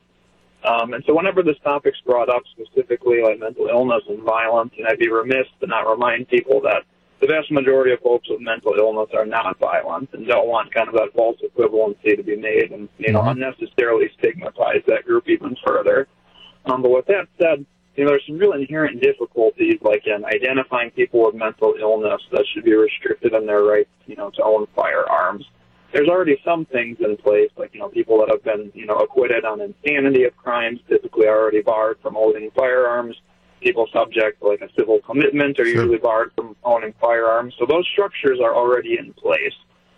[0.65, 4.88] Um, and so whenever this topic's brought up, specifically like mental illness and violence, and
[4.88, 6.84] I'd be remiss to not remind people that
[7.21, 10.89] the vast majority of folks with mental illness are not violent and don't want kind
[10.89, 13.32] of that false equivalency to be made and, you know, Mhm.
[13.32, 16.08] unnecessarily stigmatize that group even further.
[16.65, 17.65] Um, but with that said,
[17.97, 22.45] you know, there's some real inherent difficulties, like in identifying people with mental illness that
[22.53, 25.43] should be restricted in their right, you know, to own firearms.
[25.91, 28.97] There's already some things in place, like you know, people that have been, you know,
[28.97, 33.15] acquitted on insanity of crimes, typically already barred from owning firearms.
[33.62, 35.81] People subject to like a civil commitment are Sure.
[35.81, 37.55] usually barred from owning firearms.
[37.57, 39.55] So those structures are already in place.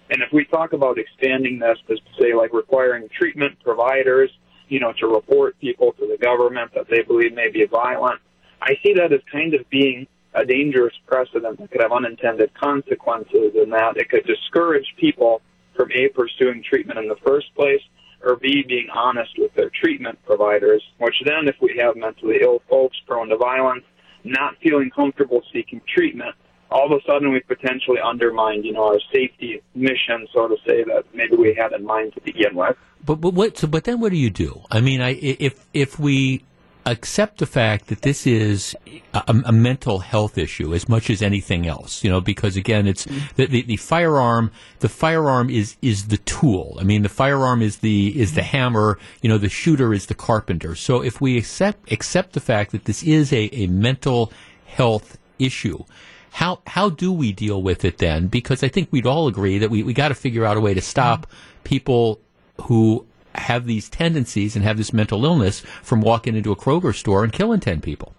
[0.09, 4.31] And if we talk about expanding this to say like requiring treatment providers,
[4.69, 8.21] you know, to report people to the government that they believe may be violent,
[8.61, 13.53] I see that as kind of being a dangerous precedent that could have unintended consequences
[13.55, 15.41] in that it could discourage people
[15.75, 17.81] from A, pursuing treatment in the first place,
[18.23, 22.61] or B, being honest with their treatment providers, which then, if we have mentally ill
[22.69, 23.85] folks prone to violence,
[24.23, 26.35] not feeling comfortable seeking treatment,
[26.71, 30.83] all of a sudden we potentially undermine, you know, our safety mission, so to say,
[30.83, 32.77] that maybe we had in mind to begin with.
[33.05, 33.57] But but what?
[33.57, 34.61] So but then what do you do?
[34.69, 36.43] I mean, I if if we
[36.85, 38.75] accept the fact that this is
[39.13, 43.05] a, a mental health issue as much as anything else, you know, because again, it's
[43.35, 44.51] the, the, the firearm.
[44.79, 46.77] The firearm is is the tool.
[46.79, 48.97] I mean, the firearm is the is the hammer.
[49.21, 50.75] You know, the shooter is the carpenter.
[50.75, 54.31] So if we accept accept the fact that this is a, a mental
[54.65, 55.83] health issue.
[56.31, 58.27] How how do we deal with it then?
[58.27, 60.73] Because I think we'd all agree that we, we got to figure out a way
[60.73, 61.27] to stop
[61.63, 62.19] people
[62.63, 67.23] who have these tendencies and have this mental illness from walking into a Kroger store
[67.23, 68.13] and killing 10 people.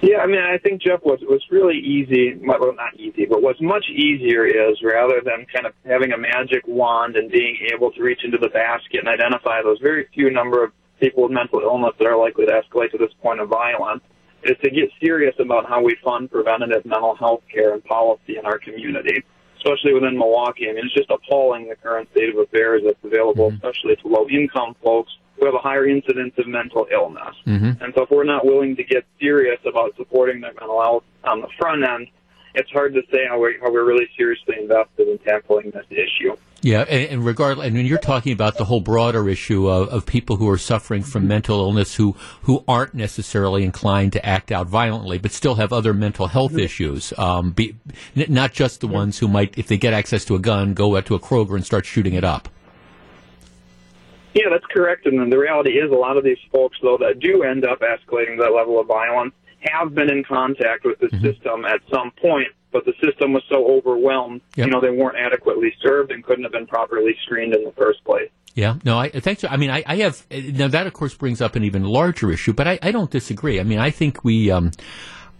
[0.00, 2.34] Yeah, I mean, I think Jeff was was really easy.
[2.34, 6.66] Well, not easy, but what's much easier is rather than kind of having a magic
[6.66, 10.64] wand and being able to reach into the basket and identify those very few number
[10.64, 14.02] of people with mental illness that are likely to escalate to this point of violence,
[14.44, 18.44] is to get serious about how we fund preventative mental health care and policy in
[18.44, 19.22] our community,
[19.56, 20.68] especially within Milwaukee.
[20.68, 23.66] I mean, it's just appalling the current state of affairs that's available, mm-hmm.
[23.66, 27.34] especially to low income folks who have a higher incidence of mental illness.
[27.46, 27.82] Mm-hmm.
[27.82, 31.40] And so if we're not willing to get serious about supporting their mental health on
[31.40, 32.08] the front end,
[32.54, 36.36] it's hard to say how, we're, how we're really seriously invested in tackling this issue.
[36.64, 40.06] Yeah, and, and regardless, and when you're talking about the whole broader issue of, of
[40.06, 44.68] people who are suffering from mental illness who, who aren't necessarily inclined to act out
[44.68, 47.74] violently, but still have other mental health issues, um, be,
[48.14, 50.96] n- not just the ones who might, if they get access to a gun, go
[50.96, 52.48] out to a Kroger and start shooting it up.
[54.34, 55.04] Yeah, that's correct.
[55.06, 58.38] And the reality is a lot of these folks, though, that do end up escalating
[58.38, 62.84] that level of violence have been in contact with the system at some point, but
[62.84, 64.66] the system was so overwhelmed, Yep.
[64.66, 68.02] you know, they weren't adequately served and couldn't have been properly screened in the first
[68.04, 68.30] place.
[68.54, 69.44] Yeah, no, I thanks.
[69.44, 72.52] I mean, I, I have now that of course brings up an even larger issue,
[72.52, 73.58] but I, I don't disagree.
[73.58, 74.72] I mean, I think we, um,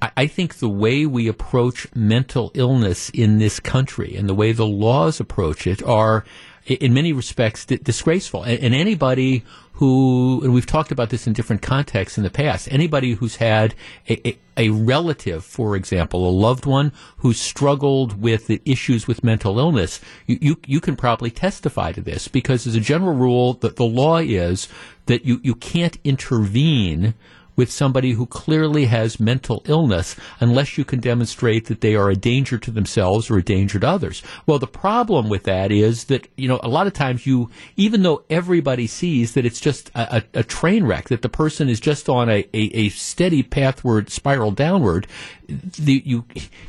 [0.00, 4.52] I, I think the way we approach mental illness in this country and the way
[4.52, 6.24] the laws approach it are,
[6.66, 8.42] in many respects, di- disgraceful.
[8.42, 13.14] And, anybody who, and we've talked about this in different contexts in the past, anybody
[13.14, 13.74] who's had
[14.08, 19.24] a, a, a relative, for example, a loved one who struggled with the issues with
[19.24, 23.54] mental illness, you, you, you can probably testify to this because as a general rule,
[23.54, 24.68] the, the law is
[25.06, 27.14] that you, you can't intervene
[27.56, 32.16] with somebody who clearly has mental illness unless you can demonstrate that they are a
[32.16, 34.22] danger to themselves or a danger to others.
[34.46, 38.02] Well, the problem with that is that, you know, a lot of times you, even
[38.02, 41.80] though everybody sees that it's just a, a, a train wreck, that the person is
[41.80, 45.06] just on a, a, a steady pathward spiral downward,
[45.78, 46.24] the, you,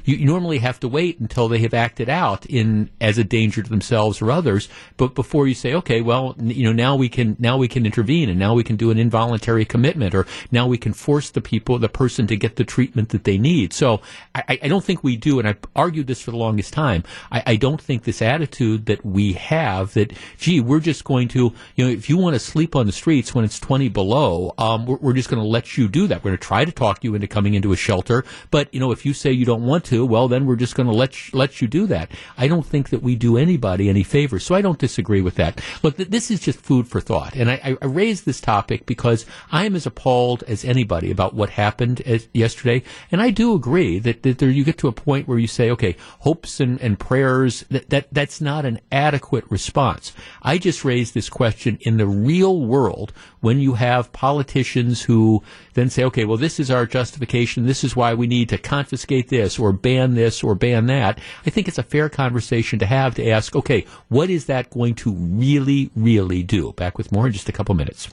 [0.05, 3.69] you normally have to wait until they have acted out in as a danger to
[3.69, 7.57] themselves or others, but before you say, okay, well, you know, now we can now
[7.57, 10.93] we can intervene and now we can do an involuntary commitment or now we can
[10.93, 13.73] force the people, the person, to get the treatment that they need.
[13.73, 14.01] So
[14.35, 17.03] I, I- don't think we do, and I've argued this for the longest time.
[17.31, 21.53] I, I don't think this attitude that we have that, gee, we're just going to,
[21.75, 24.87] you know, if you want to sleep on the streets when it's 20 below, um,
[24.87, 26.23] we're, we're just going to let you do that.
[26.23, 28.91] We're going to try to talk you into coming into a shelter, but you know,
[28.91, 31.37] if you say you don't want to, well, then we're just going to let you,
[31.37, 32.11] let you do that.
[32.37, 35.61] I don't think that we do anybody any favors, so I don't disagree with that.
[35.83, 39.25] Look, th- this is just food for thought, and I, I, raise this topic because
[39.51, 43.99] I am as appalled as anybody about what happened as, yesterday, and I do agree
[43.99, 46.99] that, that there you get to a point where you say, okay, hopes and, and
[46.99, 50.13] prayers that, that that's not an adequate response.
[50.41, 55.89] I just raised this question in the real world when you have politicians who then
[55.89, 57.65] say, okay, well, this is our justification.
[57.65, 61.19] This is why we need to confiscate this or ban this or ban that.
[61.45, 64.95] I think it's a fair conversation to have to ask, okay, what is that going
[64.95, 66.71] to really, really do?
[66.71, 68.07] Back with more in just a couple minutes.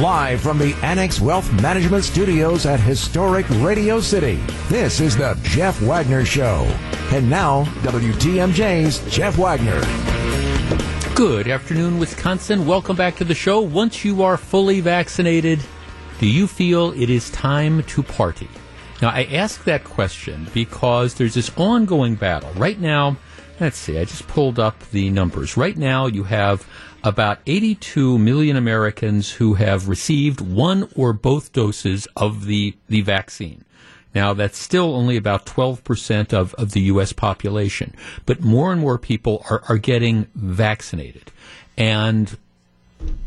[0.00, 5.80] Live from the Annex Wealth Management Studios at historic Radio City, this is the Jeff
[5.82, 6.64] Wagner Show.
[7.12, 10.47] And now, WTMJ's Jeff Wagner.
[11.18, 12.64] Good afternoon, Wisconsin.
[12.64, 13.60] Welcome back to the show.
[13.60, 15.58] Once you are fully vaccinated,
[16.20, 18.48] do you feel it is time to party?
[19.02, 22.52] Now, I ask that question because there's this ongoing battle.
[22.52, 23.16] Right now,
[23.58, 25.56] let's see, I just pulled up the numbers.
[25.56, 26.64] Right now, you have
[27.02, 33.64] about 82 million Americans who have received one or both doses of the, the vaccine.
[34.18, 37.12] Now, that's still only about 12% of, of the U.S.
[37.12, 37.94] population,
[38.26, 41.30] but more and more people are, are getting vaccinated.
[41.76, 42.36] And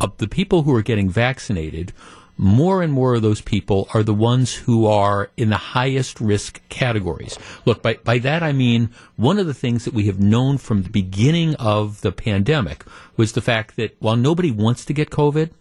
[0.02, 1.94] of the people who are getting vaccinated,
[2.36, 6.60] more and more of those people are the ones who are in the highest risk
[6.68, 7.39] categories.
[7.64, 10.84] Look, by, by that I mean one of the things that we have known from
[10.84, 12.84] the beginning of the pandemic
[13.16, 15.52] was the fact that while nobody wants to get COVID,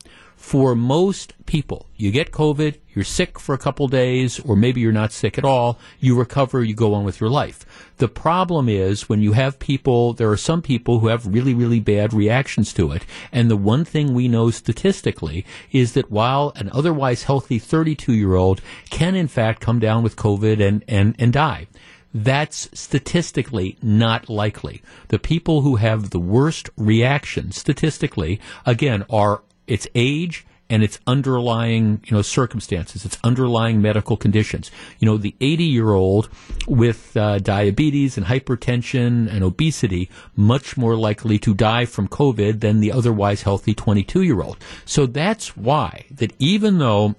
[0.41, 4.91] for most people, you get COVID, you're sick for a couple days, or maybe you're
[4.91, 7.93] not sick at all, you recover, you go on with your life.
[7.99, 11.79] The problem is when you have people, there are some people who have really, really
[11.79, 13.05] bad reactions to it.
[13.31, 18.35] And the one thing we know statistically is that while an otherwise healthy 32 year
[18.35, 21.69] old can in fact come down with COVID and, and, and die,
[22.15, 24.83] that's statistically not likely.
[25.09, 32.01] The people who have the worst reactions statistically, again, are its age and its underlying,
[32.07, 34.71] you know, circumstances, its underlying medical conditions.
[35.01, 36.31] You know, the 80 year old
[36.67, 42.81] with uh, diabetes and hypertension and obesity much more likely to die from COVID than
[42.81, 44.59] the otherwise healthy 22 year old.
[44.85, 47.17] So that's why that even though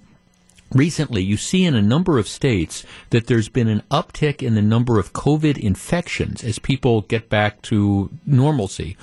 [0.72, 4.62] recently you see in a number of states that there's been an uptick in the
[4.62, 8.95] number of COVID infections as people get back to normalcy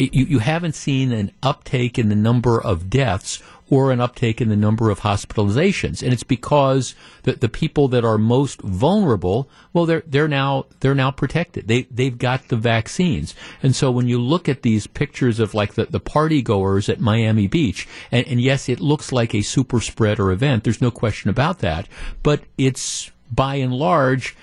[0.00, 4.48] you, you haven't seen an uptake in the number of deaths or an uptake in
[4.48, 6.02] the number of hospitalizations.
[6.02, 10.94] And it's because the, the people that are most vulnerable, well, they're, they're now, they're
[10.94, 11.68] now protected.
[11.68, 13.34] They, they've got the vaccines.
[13.62, 16.98] And so when you look at these pictures of like the, the party goers at
[16.98, 20.64] Miami Beach, and, and yes, it looks like a super spreader event.
[20.64, 21.86] There's no question about that.
[22.24, 24.36] But it's, by and large,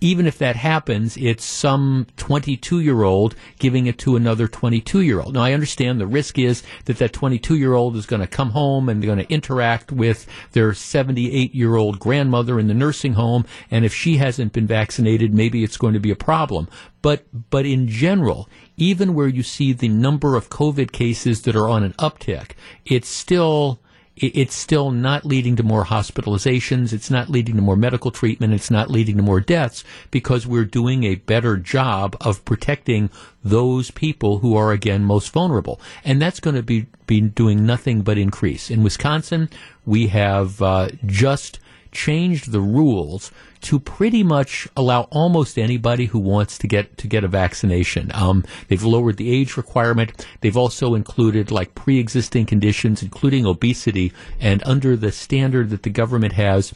[0.00, 5.20] even if that happens, it's some 22 year old giving it to another 22 year
[5.20, 5.34] old.
[5.34, 8.50] Now, I understand the risk is that that 22 year old is going to come
[8.50, 13.44] home and going to interact with their 78 year old grandmother in the nursing home.
[13.70, 16.68] And if she hasn't been vaccinated, maybe it's going to be a problem.
[17.00, 21.68] But, but in general, even where you see the number of COVID cases that are
[21.68, 22.52] on an uptick,
[22.84, 23.80] it's still,
[24.16, 26.92] it's still not leading to more hospitalizations.
[26.92, 28.54] It's not leading to more medical treatment.
[28.54, 33.10] It's not leading to more deaths because we're doing a better job of protecting
[33.44, 35.80] those people who are again most vulnerable.
[36.04, 38.70] And that's going to be, be doing nothing but increase.
[38.70, 39.50] In Wisconsin,
[39.84, 41.60] we have uh, just
[41.92, 43.30] changed the rules
[43.62, 48.10] to pretty much allow almost anybody who wants to get to get a vaccination.
[48.14, 50.26] Um, they've lowered the age requirement.
[50.40, 56.34] They've also included like pre-existing conditions, including obesity, and under the standard that the government
[56.34, 56.72] has.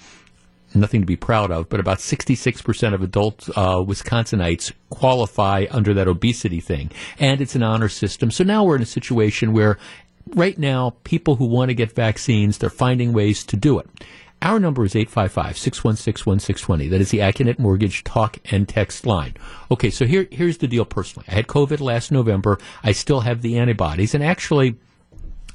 [0.73, 6.07] Nothing to be proud of, but about 66% of adult uh, Wisconsinites qualify under that
[6.07, 6.93] obesity thing.
[7.19, 8.31] And it's an honor system.
[8.31, 9.79] So now we're in a situation where
[10.35, 13.89] right now, people who want to get vaccines, they're finding ways to do it.
[14.43, 16.89] Our number is 855 616 1620.
[16.89, 19.35] That is the Accunet Mortgage talk and text line.
[19.71, 21.27] Okay, so here, here's the deal personally.
[21.29, 22.59] I had COVID last November.
[22.83, 24.15] I still have the antibodies.
[24.15, 24.77] And actually,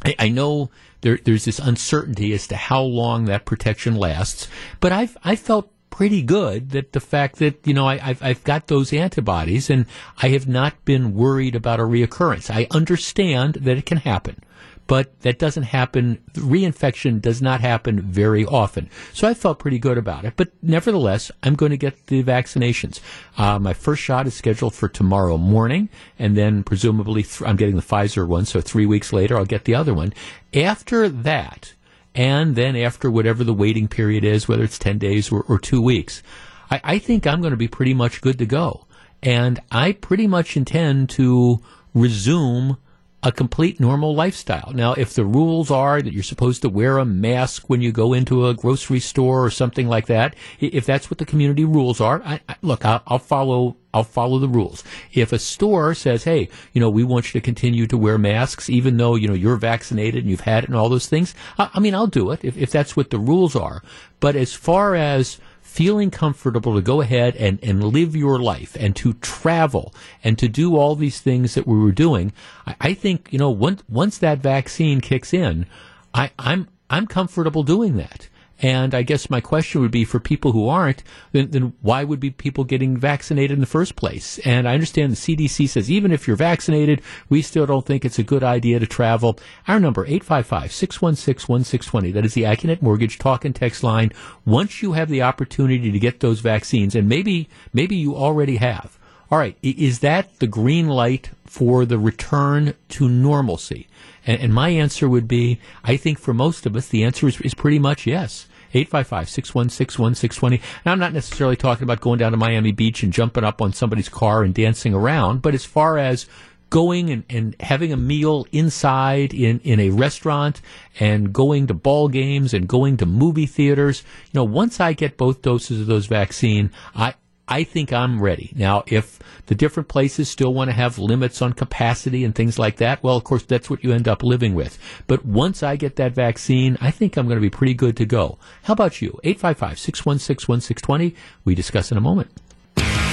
[0.04, 0.70] I, I know
[1.02, 4.48] there, there's this uncertainty as to how long that protection lasts.
[4.80, 8.44] But I've, I felt pretty good that the fact that you know I, have I've
[8.44, 9.86] got those antibodies and
[10.22, 12.54] I have not been worried about a reoccurrence.
[12.54, 14.44] I understand that it can happen
[14.88, 16.22] but that doesn't happen.
[16.34, 18.90] Reinfection does not happen very often.
[19.14, 20.34] So I felt pretty good about it.
[20.36, 23.00] But nevertheless, I'm going to get the vaccinations.
[23.38, 27.76] Uh, my first shot is scheduled for tomorrow morning, and then presumably th- I'm getting
[27.76, 28.46] the Pfizer one.
[28.46, 30.14] So three weeks later, I'll get the other one.
[30.54, 31.74] After that,
[32.14, 35.82] and then after whatever the waiting period is, whether it's 10 days or, or two
[35.82, 36.24] weeks,
[36.70, 38.86] I, I think I'm going to be pretty much good to go.
[39.24, 41.60] And I pretty much intend to
[41.94, 42.78] resume
[43.26, 44.72] a complete normal lifestyle.
[44.72, 48.14] Now, if the rules are that you're supposed to wear a mask when you go
[48.14, 52.22] into a grocery store or something like that, if that's what the community rules are,
[52.24, 54.84] I, I, look, I'll, I'll follow I'll follow the rules.
[55.14, 58.70] If a store says, "Hey, you know, we want you to continue to wear masks,
[58.70, 61.70] even though you know you're vaccinated and you've had it and all those things," I,
[61.74, 63.82] I mean, I'll do it if, if that's what the rules are.
[64.20, 65.40] But as far as
[65.76, 70.48] feeling comfortable to go ahead and, and live your life and to travel and to
[70.48, 72.32] do all these things that we were doing,
[72.66, 75.66] I, I think, you know, once, once that vaccine kicks in,
[76.14, 78.30] I, I'm, I'm comfortable doing that.
[78.62, 81.04] And I guess my question would be for people who aren't,
[81.34, 84.40] then, then why would be people getting vaccinated in the first place?
[84.40, 88.20] And I understand the CDC says even if you're vaccinated, we still don't think it's
[88.20, 89.38] a good idea to travel.
[89.68, 92.14] Our number, 855-616-1620.
[92.14, 94.14] That is the Accunet Mortgage talk and text line.
[94.46, 98.98] Once you have the opportunity to get those vaccines, and maybe, maybe you already have,
[99.32, 103.88] all right, is that the green light for the return to normalcy?
[104.26, 107.40] And, and my answer would be, I think for most of us, the answer is,
[107.42, 108.48] is pretty much yes.
[108.74, 110.62] 855-616-1620.
[110.86, 113.72] Now, I'm not necessarily talking about going down to Miami Beach and jumping up on
[113.72, 116.26] somebody's car and dancing around, but as far as
[116.70, 120.62] going and, and having a meal inside in, in a restaurant
[121.00, 125.16] and going to ball games and going to movie theaters, you know, once I get
[125.16, 127.14] both doses of those vaccine, I,
[127.48, 128.52] I think I'm ready.
[128.56, 132.78] Now, if the different places still want to have limits on capacity and things like
[132.78, 134.80] that, well, of course, that's what you end up living with.
[135.06, 138.06] But once I get that vaccine, I think I'm going to be pretty good to
[138.06, 138.40] go.
[138.64, 139.20] How about you?
[139.24, 141.16] 855 616 1620.
[141.44, 142.32] We discuss in a moment.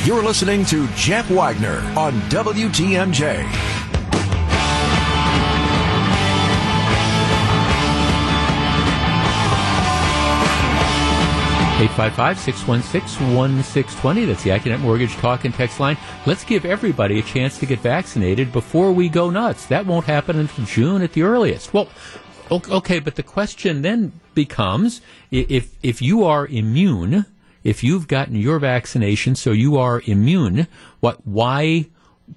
[0.04, 3.91] You're listening to Jeff Wagner on WTMJ.
[11.88, 14.26] 855-616-1620.
[14.26, 15.98] That's the Accunet Mortgage Talk and Text line.
[16.26, 19.66] Let's give everybody a chance to get vaccinated before we go nuts.
[19.66, 21.74] That won't happen until June at the earliest.
[21.74, 21.88] Well,
[22.52, 25.00] okay, but the question then becomes
[25.32, 27.26] if if you are immune,
[27.64, 30.68] if you've gotten your vaccination, so you are immune,
[31.00, 31.86] what why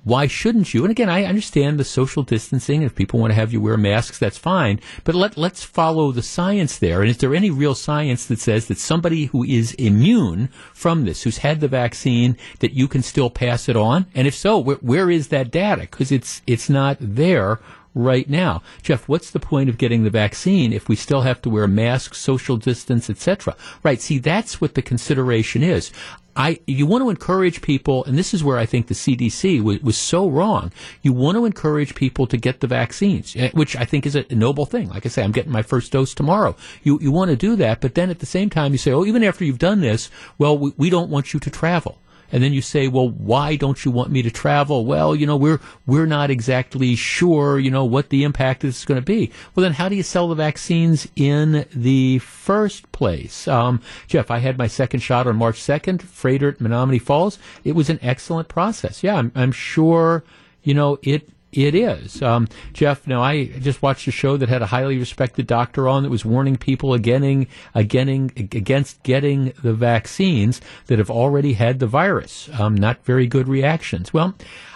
[0.04, 0.84] why shouldn't you?
[0.84, 2.82] And again, I understand the social distancing.
[2.82, 4.80] If people want to have you wear masks, that's fine.
[5.04, 7.02] But let, let's follow the science there.
[7.02, 11.24] And is there any real science that says that somebody who is immune from this,
[11.24, 14.06] who's had the vaccine, that you can still pass it on?
[14.14, 15.82] And if so, where, where is that data?
[15.82, 17.60] Because it's, it's not there
[17.96, 18.62] right now.
[18.84, 22.20] Jeff, what's the point of getting the vaccine if we still have to wear masks,
[22.20, 23.56] social distance, etc.?
[23.82, 24.00] Right.
[24.00, 25.92] See, that's what the consideration is.
[26.38, 29.80] I, you want to encourage people, and this is where I think the CDC was,
[29.82, 30.74] was, so wrong.
[31.02, 34.26] You want to encourage people to get the vaccines, eh, which I think is a
[34.30, 34.90] noble thing.
[34.90, 36.58] Like I say, I'm getting my first dose tomorrow.
[36.84, 39.06] You, you want to do that, but then at the same time, you say, oh,
[39.06, 42.00] even after you've done this, well, we, we don't want you to travel
[42.36, 44.86] and then you say, well, why don't you want me to travel?
[44.86, 49.00] Well, you know, we're we're not exactly sure, you know, what the impact is going
[49.00, 49.32] to be.
[49.56, 53.48] Well, then how do you sell the vaccines in the first place?
[53.48, 57.40] Um, Jeff, I had my second shot on March 2nd, Froedtert at Menomonee Falls.
[57.64, 59.02] It was an excellent process.
[59.02, 60.26] Yeah, I'm, I'm sure,
[60.62, 62.22] you know, it it is.
[62.22, 66.04] Um, Jeff, now I just watched a show that had a highly respected doctor on
[66.04, 71.88] that was warning people again, again, against getting the vaccines that have already had the
[71.88, 72.50] virus.
[72.60, 74.14] Um, not very good reactions.
[74.14, 74.36] Well,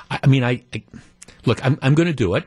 [0.10, 0.84] I, I mean, I, I,
[1.46, 2.46] look, I'm, I'm going to do it.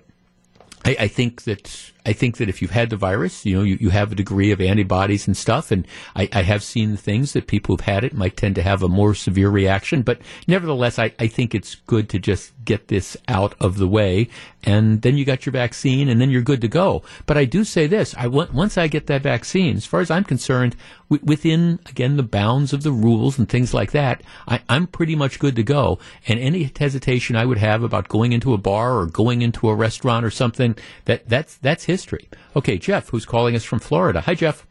[0.84, 3.78] I, I, think that I think that if you've had the virus, you know, you,
[3.80, 5.86] you have a degree of antibodies and stuff, and
[6.16, 8.88] I, I have seen things that people who've had it might tend to have a
[8.88, 10.02] more severe reaction.
[10.02, 14.28] But nevertheless, I, I think it's good to just get this out of the way,
[14.64, 17.02] and then you got your vaccine, and then you're good to go.
[17.26, 20.24] But I do say this: I once I get that vaccine, as far as I'm
[20.24, 20.74] concerned,
[21.08, 25.14] w- within again the bounds of the rules and things like that, I, I'm pretty
[25.14, 26.00] much good to go.
[26.26, 29.74] And any hesitation I would have about going into a bar or going into a
[29.74, 32.28] restaurant or something, that that's that's history.
[32.56, 34.22] Okay, Jeff, who's calling us from Florida.
[34.22, 34.66] Hi, Jeff.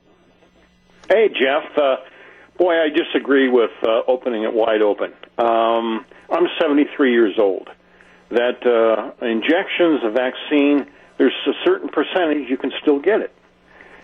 [1.07, 1.78] Hey, Jeff.
[1.78, 1.97] Uh,
[2.57, 5.13] boy, I disagree with uh, opening it wide open.
[5.38, 7.69] Um, I'm 73 years old.
[8.30, 13.34] That uh, injections, a vaccine, there's a certain percentage you can still get it.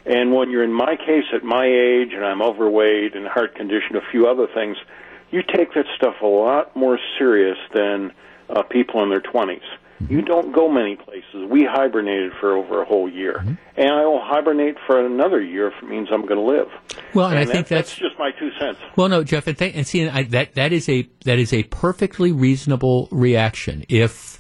[0.06, 3.96] And when you're in my case at my age and I'm overweight and heart condition,
[3.96, 4.78] a few other things,
[5.32, 8.14] you take that stuff a lot more serious than
[8.50, 9.68] uh, people in their 20s.
[10.02, 10.14] Mm-hmm.
[10.14, 11.50] You don't go many places.
[11.50, 13.54] We hibernated for over a whole year, mm-hmm.
[13.78, 16.68] and I will hibernate for another year if it means I'm going to live.
[17.16, 18.80] Well, and, and I think that's, that's, just my two cents.
[18.96, 21.64] Well, no, Jeff, and, th- and see, I, that that is a that is a
[21.64, 23.86] perfectly reasonable reaction.
[23.90, 24.40] If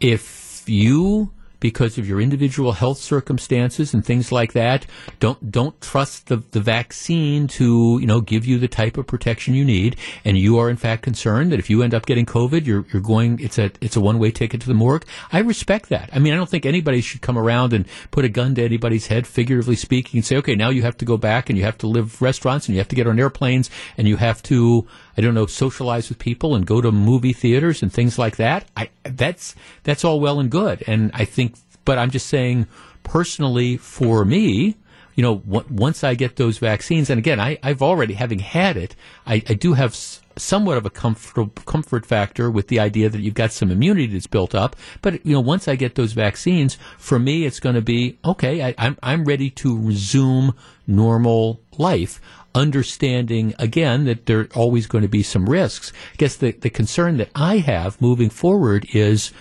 [0.00, 1.30] if you
[1.60, 4.86] because of your individual health circumstances and things like that.
[5.20, 9.54] Don't don't trust the, the vaccine to you know give you the type of protection
[9.54, 12.66] you need, and you are in fact concerned that if you end up getting COVID,
[12.66, 15.04] you're you're going it's a it's a one way ticket to the morgue.
[15.32, 16.10] I respect that.
[16.12, 19.06] I mean, I don't think anybody should come around and put a gun to anybody's
[19.06, 21.78] head, figuratively speaking, and say, okay, now you have to go back and you have
[21.78, 24.86] to live restaurants and you have to get on airplanes and you have to
[25.16, 28.66] I don't know socialize with people and go to movie theaters and things like that.
[28.76, 29.54] I that's
[29.84, 31.54] that's all well and good, and I think
[31.86, 32.66] but I'm just saying,
[33.02, 34.76] personally, for me,
[35.14, 38.76] you know, w- once I get those vaccines, and again, I, I've already, having had
[38.76, 38.94] it,
[39.26, 43.20] I, I do have s- somewhat of a comfort, comfort factor with the idea that
[43.20, 44.76] you've got some immunity that's built up.
[45.00, 48.62] But, you know, once I get those vaccines, for me, it's going to be, okay,
[48.62, 50.54] I, I'm, I'm ready to resume
[50.88, 52.20] normal life
[52.56, 55.92] understanding again that there are always going to be some risks.
[56.14, 59.32] I guess the, the concern that I have moving forward is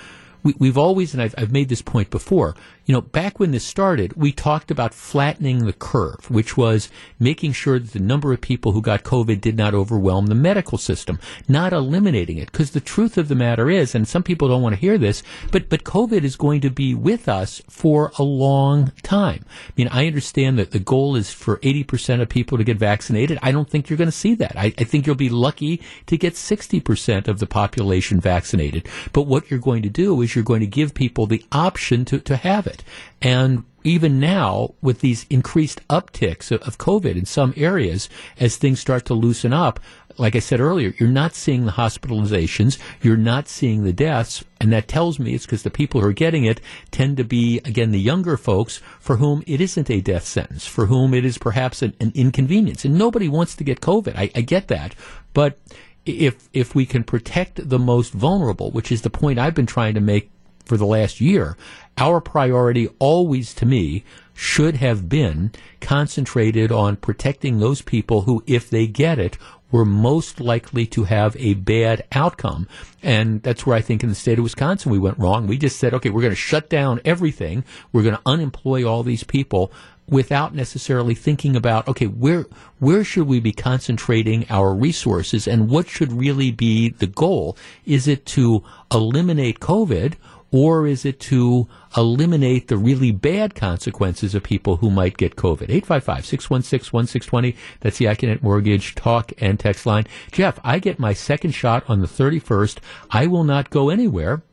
[0.44, 2.56] we, have always, and I've, I've made this point before,
[2.86, 7.52] you know, back when this started, we talked about flattening the curve, which was making
[7.52, 11.20] sure that the number of people who got COVID did not overwhelm the medical system,
[11.48, 12.52] not eliminating it.
[12.52, 15.24] Because the truth of the matter is, and some people don't want to hear this,
[15.52, 19.44] but, but COVID is going to be with us for a long time.
[19.68, 23.40] I mean, I understand that the goal is for 80% of people to get vaccinated.
[23.42, 24.56] I don't think you're going to see that.
[24.56, 28.88] I, I think you'll be lucky to get 60% of the population vaccinated.
[29.12, 32.20] But what you're going to do is you're going to give people the option to,
[32.20, 32.84] to have it it.
[33.22, 38.10] And even now, with these increased upticks of, COVID in some areas,
[38.40, 39.80] as things start to loosen up,
[40.18, 44.72] like I said earlier, you're not seeing the hospitalizations, you're not seeing the deaths, and
[44.74, 47.92] that tells me it's because the people who are getting it tend to be, again,
[47.92, 51.82] the younger folks for whom it isn't a death sentence, for whom it is perhaps
[51.82, 52.86] an, an inconvenience.
[52.86, 54.16] And nobody wants to get COVID.
[54.16, 54.96] I, I get that.
[55.34, 55.60] But
[56.06, 59.96] if if we can protect the most vulnerable, which is the point I've been trying
[59.96, 60.32] to make
[60.66, 61.56] for the last year,
[61.98, 64.04] our priority always to me
[64.34, 69.38] should have been concentrated on protecting those people who, if they get it,
[69.72, 72.68] were most likely to have a bad outcome.
[73.02, 75.48] And that's where I think in the state of Wisconsin we went wrong.
[75.48, 77.64] We just said, okay, we're going to shut down everything.
[77.92, 79.72] We're going to unemploy all these people
[80.08, 82.46] without necessarily thinking about, okay, where,
[82.80, 87.58] where should we be concentrating our resources and what should really be the goal?
[87.86, 88.64] Is it to
[88.94, 90.14] eliminate COVID
[90.52, 91.68] or is it to
[91.98, 95.68] eliminate the really bad consequences of people who might get COVID?
[95.82, 97.56] 855-616-1620.
[97.82, 100.06] That's the Accunet Mortgage talk and text line.
[100.32, 102.78] Jeff, I get my second shot on the 31st.
[103.12, 104.44] I will not go anywhere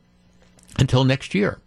[0.77, 1.59] until next year.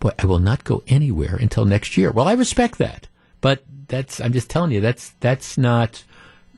[0.00, 2.10] Boy, I will not go anywhere until next year.
[2.10, 3.08] Well, I respect that.
[3.40, 6.04] But that's, I'm just telling you, that's, that's not,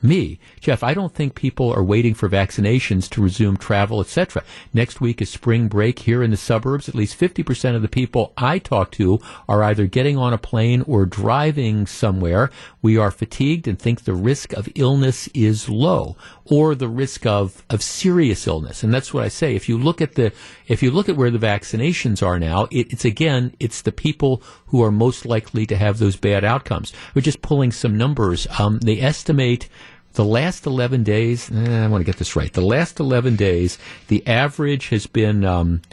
[0.03, 0.39] me.
[0.59, 4.43] Jeff, I don't think people are waiting for vaccinations to resume travel, etc.
[4.73, 6.87] Next week is spring break here in the suburbs.
[6.87, 10.83] At least 50% of the people I talk to are either getting on a plane
[10.87, 12.49] or driving somewhere.
[12.81, 17.63] We are fatigued and think the risk of illness is low or the risk of,
[17.69, 18.83] of serious illness.
[18.83, 19.55] And that's what I say.
[19.55, 20.31] If you look at the,
[20.67, 24.41] if you look at where the vaccinations are now, it, it's again, it's the people
[24.67, 26.93] who are most likely to have those bad outcomes.
[27.13, 28.47] We're just pulling some numbers.
[28.59, 29.69] Um, they estimate
[30.17, 32.51] the last 11 days, eh, I want to get this right.
[32.51, 35.83] The last 11 days, the average has been, um,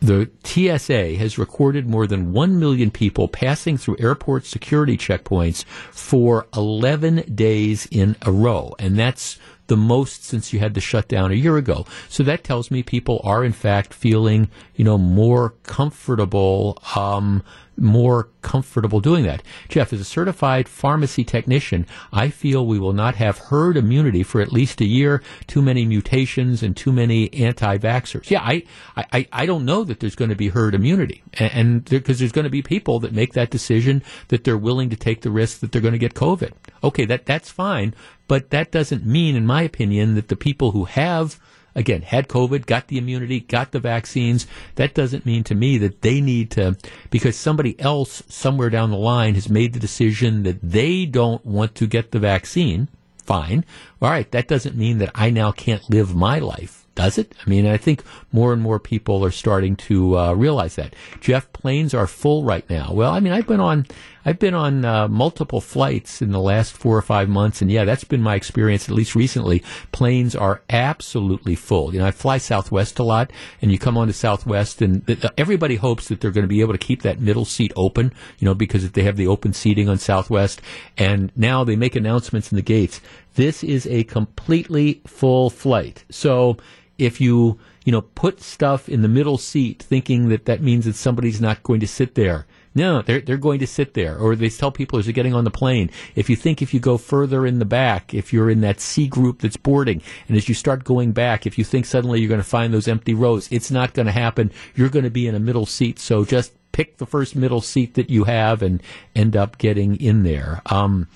[0.00, 6.46] the TSA has recorded more than 1 million people passing through airport security checkpoints for
[6.56, 8.74] 11 days in a row.
[8.78, 11.84] And that's the most since you had the shutdown a year ago.
[12.08, 17.42] So that tells me people are in fact feeling, you know, more comfortable, um,
[17.76, 19.42] more comfortable doing that.
[19.68, 24.40] Jeff, as a certified pharmacy technician, I feel we will not have herd immunity for
[24.40, 25.22] at least a year.
[25.46, 28.30] Too many mutations and too many anti-vaxxers.
[28.30, 28.64] Yeah, I,
[28.96, 32.44] I, I don't know that there's going to be herd immunity, and because there's going
[32.44, 35.72] to be people that make that decision that they're willing to take the risk that
[35.72, 36.52] they're going to get COVID.
[36.82, 37.94] Okay, that that's fine,
[38.28, 41.40] but that doesn't mean, in my opinion, that the people who have
[41.74, 44.46] again, had COVID, got the immunity, got the vaccines.
[44.76, 46.76] That doesn't mean to me that they need to,
[47.10, 51.74] because somebody else somewhere down the line has made the decision that they don't want
[51.76, 52.88] to get the vaccine.
[53.24, 53.64] Fine.
[54.02, 54.30] All right.
[54.32, 57.34] That doesn't mean that I now can't live my life does it?
[57.44, 60.94] I mean, I think more and more people are starting to uh, realize that.
[61.20, 62.92] Jeff, planes are full right now.
[62.92, 63.86] Well, I mean, I've been on
[64.26, 67.84] I've been on uh, multiple flights in the last four or five months, and yeah,
[67.84, 68.88] that's been my experience.
[68.88, 71.92] At least recently, planes are absolutely full.
[71.92, 73.30] You know, I fly Southwest a lot,
[73.60, 76.62] and you come on to Southwest, and th- everybody hopes that they're going to be
[76.62, 78.12] able to keep that middle seat open.
[78.38, 80.62] You know, because if they have the open seating on Southwest,
[80.96, 83.00] and now they make announcements in the gates.
[83.34, 86.56] This is a completely full flight, so
[86.98, 90.94] if you you know put stuff in the middle seat thinking that that means that
[90.94, 94.18] somebody's not going to sit there no, they're they're going to sit there.
[94.18, 96.80] Or they tell people as they're getting on the plane, if you think if you
[96.80, 100.48] go further in the back, if you're in that C group that's boarding, and as
[100.48, 103.50] you start going back, if you think suddenly you're going to find those empty rows,
[103.52, 104.50] it's not going to happen.
[104.74, 106.00] You're going to be in a middle seat.
[106.00, 108.82] So just pick the first middle seat that you have and
[109.14, 110.60] end up getting in there.
[110.66, 111.06] Um,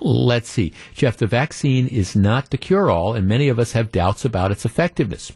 [0.00, 0.72] let's see.
[0.94, 4.50] Jeff, the vaccine is not the cure all, and many of us have doubts about
[4.50, 5.32] its effectiveness.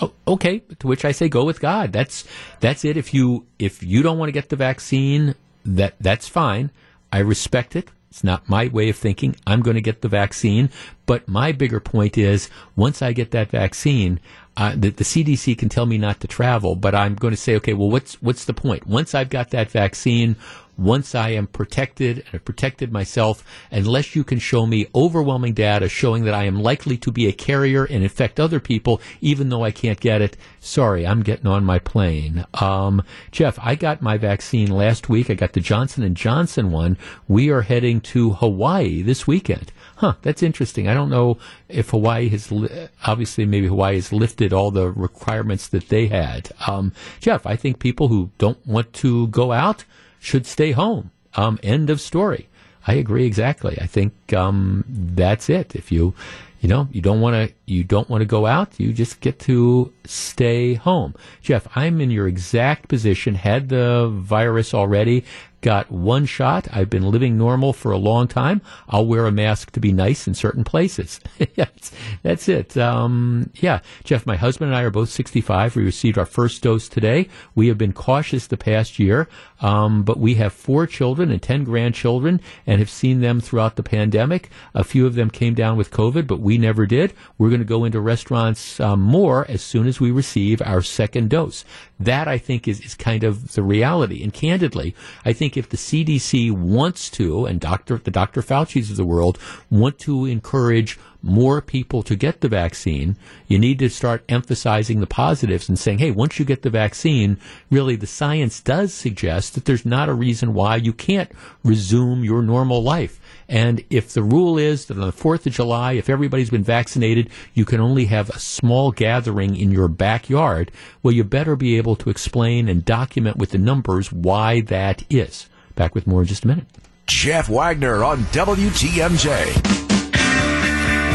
[0.00, 0.60] Oh, okay.
[0.78, 1.92] To which I say, go with God.
[1.92, 2.24] That's
[2.60, 2.96] that's it.
[2.96, 5.34] If you if you don't want to get the vaccine,
[5.64, 6.70] that that's fine.
[7.12, 7.90] I respect it.
[8.10, 9.36] It's not my way of thinking.
[9.46, 10.70] I'm going to get the vaccine.
[11.06, 14.20] But my bigger point is once I get that vaccine,
[14.56, 17.56] uh, the, the, CDC can tell me not to travel, but I'm going to say,
[17.56, 18.86] okay, well, what's what's the point?
[18.86, 20.36] Once I've got that vaccine,
[20.78, 25.88] once I am protected and have protected myself, unless you can show me overwhelming data
[25.88, 29.64] showing that I am likely to be a carrier and infect other people, even though
[29.64, 32.44] I can't get it, sorry, I'm getting on my plane.
[32.54, 35.30] Um, Jeff, I got my vaccine last week.
[35.30, 36.98] I got the Johnson and Johnson one.
[37.28, 39.72] We are heading to Hawaii this weekend.
[39.96, 40.88] Huh, that's interesting.
[40.88, 41.38] I don't know
[41.68, 46.50] if Hawaii has, li- obviously, maybe Hawaii has lifted all the requirements that they had.
[46.66, 49.84] Um, Jeff, I think people who don't want to go out,
[50.26, 51.10] should stay home.
[51.34, 52.48] Um, end of story.
[52.86, 53.78] I agree exactly.
[53.80, 55.74] I think um, that's it.
[55.74, 56.14] If you,
[56.60, 58.78] you know, you don't want to, you don't want to go out.
[58.78, 61.14] You just get to stay home.
[61.42, 63.34] Jeff, I'm in your exact position.
[63.34, 65.24] Had the virus already
[65.66, 66.68] got one shot.
[66.72, 68.62] I've been living normal for a long time.
[68.88, 71.18] I'll wear a mask to be nice in certain places.
[71.56, 71.90] that's,
[72.22, 72.76] that's it.
[72.76, 75.74] Um, yeah, Jeff, my husband and I are both 65.
[75.74, 77.28] We received our first dose today.
[77.56, 79.28] We have been cautious the past year,
[79.60, 83.82] um, but we have four children and 10 grandchildren and have seen them throughout the
[83.82, 84.50] pandemic.
[84.74, 87.14] A few of them came down with COVID, but we never did.
[87.38, 91.30] We're going to go into restaurants um, more as soon as we receive our second
[91.30, 91.64] dose.
[91.98, 94.22] That I think is, is kind of the reality.
[94.22, 94.94] And candidly,
[95.24, 97.98] I think if the CDC wants to, and Dr.
[97.98, 98.42] the Dr.
[98.42, 99.38] Fauci's of the world
[99.70, 103.16] want to encourage more people to get the vaccine,
[103.48, 107.38] you need to start emphasizing the positives and saying, hey, once you get the vaccine,
[107.70, 111.30] really the science does suggest that there's not a reason why you can't
[111.64, 113.20] resume your normal life.
[113.48, 117.30] And if the rule is that on the 4th of July, if everybody's been vaccinated,
[117.54, 120.72] you can only have a small gathering in your backyard,
[121.02, 125.48] well, you better be able to explain and document with the numbers why that is.
[125.74, 126.66] Back with more in just a minute.
[127.06, 129.85] Jeff Wagner on WTMJ.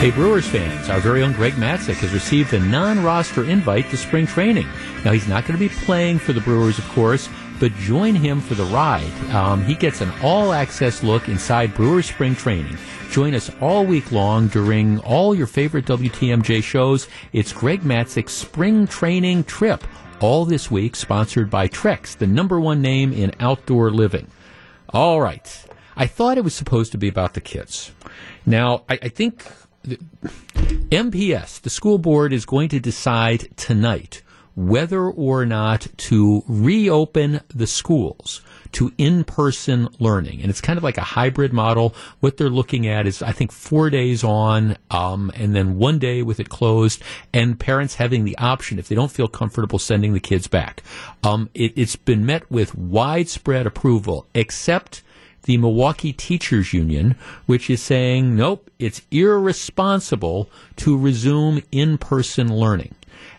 [0.01, 3.97] Hey, Brewers fans, our very own Greg Matzek has received a non roster invite to
[3.97, 4.67] spring training.
[5.05, 7.29] Now, he's not going to be playing for the Brewers, of course,
[7.59, 9.13] but join him for the ride.
[9.29, 12.79] Um, he gets an all access look inside Brewers spring training.
[13.11, 17.07] Join us all week long during all your favorite WTMJ shows.
[17.31, 19.83] It's Greg Matzek's spring training trip.
[20.19, 24.31] All this week, sponsored by Trex, the number one name in outdoor living.
[24.89, 25.63] All right.
[25.95, 27.91] I thought it was supposed to be about the kids.
[28.47, 29.45] Now, I, I think
[29.83, 34.21] MPS, the school board, is going to decide tonight
[34.55, 38.41] whether or not to reopen the schools
[38.73, 40.41] to in-person learning.
[40.41, 41.95] And it's kind of like a hybrid model.
[42.19, 46.21] What they're looking at is, I think, four days on, um, and then one day
[46.21, 47.01] with it closed,
[47.33, 50.83] and parents having the option, if they don't feel comfortable, sending the kids back.
[51.23, 55.01] Um, it, it's been met with widespread approval, except
[55.43, 57.15] the Milwaukee Teachers Union,
[57.45, 62.95] which is saying, nope, it's irresponsible to resume in-person learning.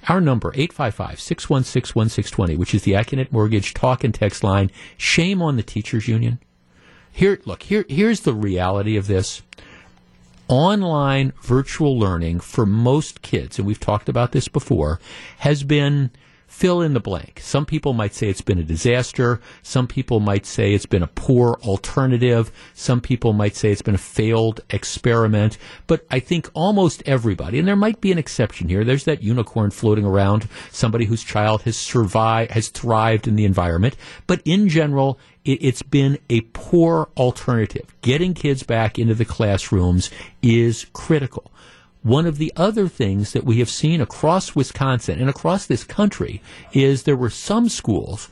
[0.08, 4.70] Our number, 855-616-1620, which is the Accunet Mortgage talk and text line.
[4.96, 6.40] Shame on the teachers union.
[7.12, 9.42] Here, look, here, here's the reality of this.
[10.48, 14.98] Online virtual learning for most kids, and we've talked about this before,
[15.38, 16.10] has been
[16.52, 17.40] fill in the blank.
[17.42, 19.40] Some people might say it's been a disaster.
[19.62, 22.52] Some people might say it's been a poor alternative.
[22.74, 25.56] Some people might say it's been a failed experiment.
[25.86, 29.70] But I think almost everybody, and there might be an exception here, there's that unicorn
[29.70, 33.96] floating around, somebody whose child has survived, has thrived in the environment.
[34.26, 37.94] But in general, it, has been a poor alternative.
[38.02, 40.10] Getting kids back into the classrooms
[40.42, 41.50] is critical.
[42.02, 46.42] One of the other things that we have seen across Wisconsin and across this country
[46.72, 48.28] is there were some schools,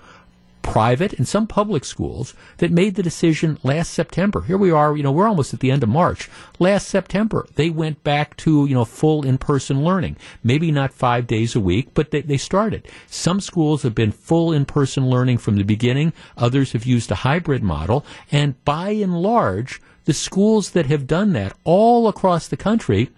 [0.60, 4.40] private and some public schools, that made the decision last September.
[4.40, 6.28] Here we are, you know, we're almost at the end of March.
[6.58, 10.16] Last September, they went back to, you know, full in-person learning.
[10.42, 12.88] Maybe not five days a week, but they, they started.
[13.06, 16.12] Some schools have been full in-person learning from the beginning.
[16.36, 18.04] Others have used a hybrid model.
[18.32, 23.10] And by and large, the schools that have done that all across the country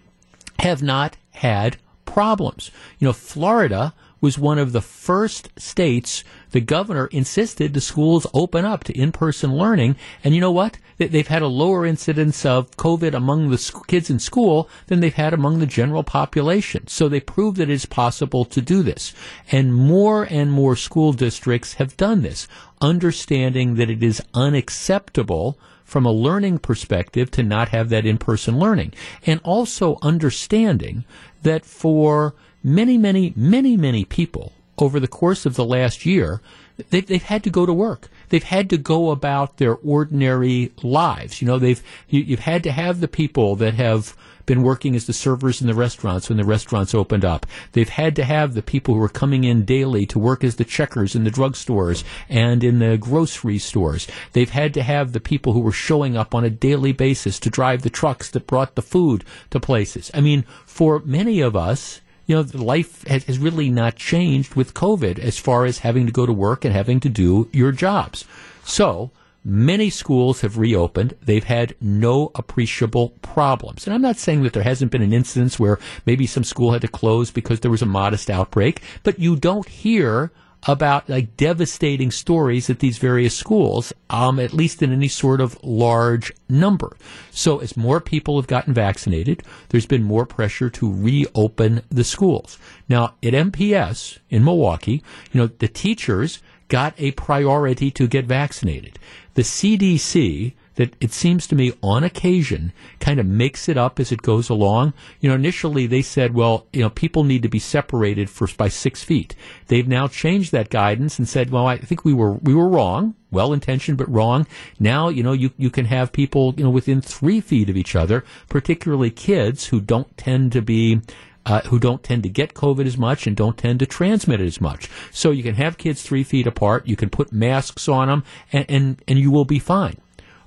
[0.62, 2.70] have not had problems.
[2.98, 8.64] You know, Florida was one of the first states the governor insisted the schools open
[8.64, 9.96] up to in-person learning.
[10.22, 10.78] And you know what?
[10.98, 15.34] They've had a lower incidence of COVID among the kids in school than they've had
[15.34, 16.86] among the general population.
[16.86, 19.12] So they proved that it is possible to do this.
[19.50, 22.46] And more and more school districts have done this,
[22.80, 25.58] understanding that it is unacceptable
[25.92, 28.94] from a learning perspective to not have that in-person learning.
[29.26, 31.04] And also understanding
[31.42, 32.34] that for
[32.64, 36.40] many, many, many, many people over the course of the last year,
[36.88, 38.08] they've, they've had to go to work.
[38.32, 41.42] they've had to go about their ordinary lives.
[41.42, 44.16] You know, they've you, you've had to have the people that have
[44.46, 47.46] been working as the servers in the restaurants when the restaurants opened up.
[47.72, 50.64] They've had to have the people who are coming in daily to work as the
[50.64, 54.06] checkers in the drugstores and in the grocery stores.
[54.32, 57.50] They've had to have the people who were showing up on a daily basis to
[57.50, 60.10] drive the trucks that brought the food to places.
[60.14, 64.74] I mean, for many of us, you know, life has, has really not changed with
[64.74, 68.24] COVID as far as having to go to work and having to do your jobs.
[68.64, 69.10] So,
[69.44, 71.16] Many schools have reopened.
[71.20, 73.86] They've had no appreciable problems.
[73.86, 76.82] And I'm not saying that there hasn't been an instance where maybe some school had
[76.82, 80.30] to close because there was a modest outbreak, but you don't hear
[80.68, 85.58] about like devastating stories at these various schools, um, at least in any sort of
[85.62, 86.96] large number.
[87.30, 92.58] So as more people have gotten vaccinated, there's been more pressure to reopen the schools.
[92.88, 98.98] Now at MPS in Milwaukee, you know, the teachers got a priority to get vaccinated.
[99.34, 104.10] The CDC, that it seems to me on occasion kind of makes it up as
[104.10, 104.94] it goes along.
[105.20, 108.68] You know, initially they said, well, you know, people need to be separated first by
[108.68, 109.34] six feet.
[109.66, 113.14] They've now changed that guidance and said, well, I think we were we were wrong,
[113.30, 114.46] well intentioned but wrong.
[114.78, 117.94] Now, you know, you you can have people, you know, within three feet of each
[117.94, 121.00] other, particularly kids who don't tend to be
[121.44, 124.46] uh, who don't tend to get COVID as much and don't tend to transmit it
[124.46, 124.88] as much.
[125.10, 126.86] So you can have kids three feet apart.
[126.86, 129.96] You can put masks on them, and, and, and you will be fine.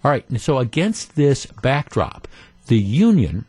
[0.04, 0.30] All right.
[0.30, 2.28] And so against this backdrop,
[2.68, 3.46] the union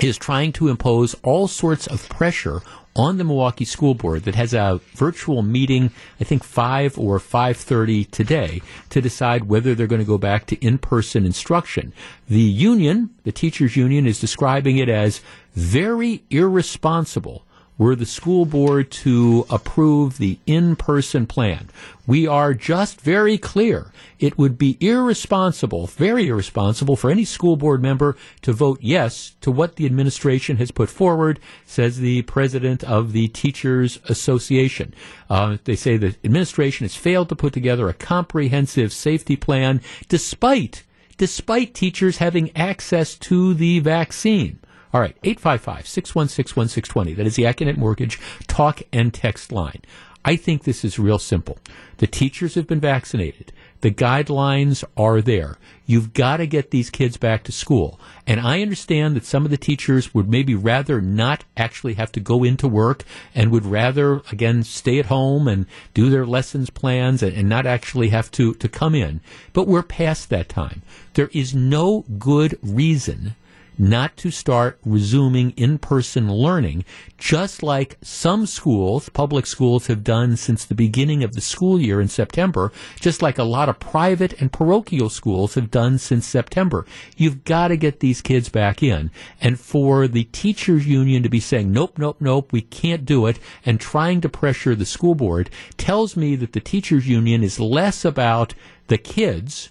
[0.00, 2.60] is trying to impose all sorts of pressure
[2.96, 7.56] on the Milwaukee School Board that has a virtual meeting, I think five or five
[7.56, 11.92] thirty today, to decide whether they're going to go back to in-person instruction.
[12.28, 15.20] The union, the teachers' union, is describing it as
[15.54, 17.44] very irresponsible
[17.76, 21.68] were the school board to approve the in-person plan.
[22.06, 23.90] We are just very clear.
[24.20, 29.50] It would be irresponsible, very irresponsible for any school board member to vote yes to
[29.50, 34.94] what the administration has put forward, says the president of the Teachers Association.
[35.28, 40.84] Uh, they say the administration has failed to put together a comprehensive safety plan despite
[41.16, 44.58] despite teachers having access to the vaccine.
[44.94, 47.14] All right, 855 616 1620.
[47.14, 49.82] That is the Accunet Mortgage talk and text line.
[50.24, 51.58] I think this is real simple.
[51.96, 53.52] The teachers have been vaccinated.
[53.80, 55.58] The guidelines are there.
[55.84, 57.98] You've got to get these kids back to school.
[58.24, 62.20] And I understand that some of the teachers would maybe rather not actually have to
[62.20, 63.02] go into work
[63.34, 67.66] and would rather, again, stay at home and do their lessons plans and, and not
[67.66, 69.20] actually have to, to come in.
[69.52, 70.82] But we're past that time.
[71.14, 73.34] There is no good reason
[73.78, 76.84] not to start resuming in-person learning,
[77.18, 82.00] just like some schools, public schools have done since the beginning of the school year
[82.00, 86.86] in September, just like a lot of private and parochial schools have done since September.
[87.16, 89.10] You've got to get these kids back in.
[89.40, 93.38] And for the teachers union to be saying, nope, nope, nope, we can't do it,
[93.64, 98.04] and trying to pressure the school board tells me that the teachers union is less
[98.04, 98.54] about
[98.88, 99.70] the kids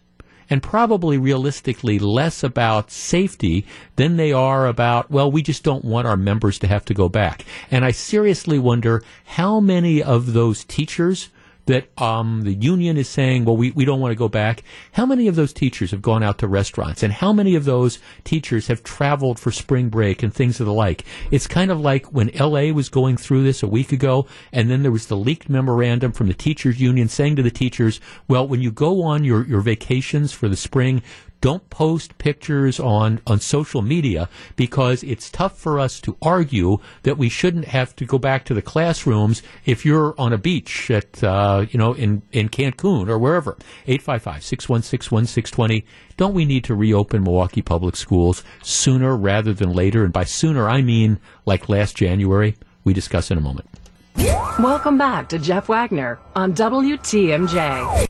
[0.50, 3.66] and probably realistically less about safety
[3.96, 7.10] than they are about, well, we just don't want our members to have to go
[7.10, 7.46] back.
[7.72, 11.30] And I seriously wonder how many of those teachers
[11.66, 14.64] that um, the union is saying, well, we, we don't want to go back.
[14.94, 17.04] How many of those teachers have gone out to restaurants?
[17.04, 20.74] And how many of those teachers have traveled for spring break and things of the
[20.74, 21.06] like?
[21.32, 24.82] It's kind of like when LA was going through this a week ago, and then
[24.82, 28.62] there was the leaked memorandum from the teachers union saying to the teachers, well, when
[28.62, 31.02] you go on your, your vacations for the spring,
[31.44, 37.18] don't post pictures on, on social media because it's tough for us to argue that
[37.18, 41.22] we shouldn't have to go back to the classrooms if you're on a beach at,
[41.22, 43.58] uh, you know, in, in Cancun or wherever.
[43.88, 45.84] 855-616-1620.
[46.16, 50.06] Don't we need to reopen Milwaukee Public Schools sooner rather than later?
[50.06, 52.56] And by sooner, I mean like last January.
[52.86, 53.68] We discuss in a moment.
[54.16, 58.08] Welcome back to Jeff Wagner on WTMJ.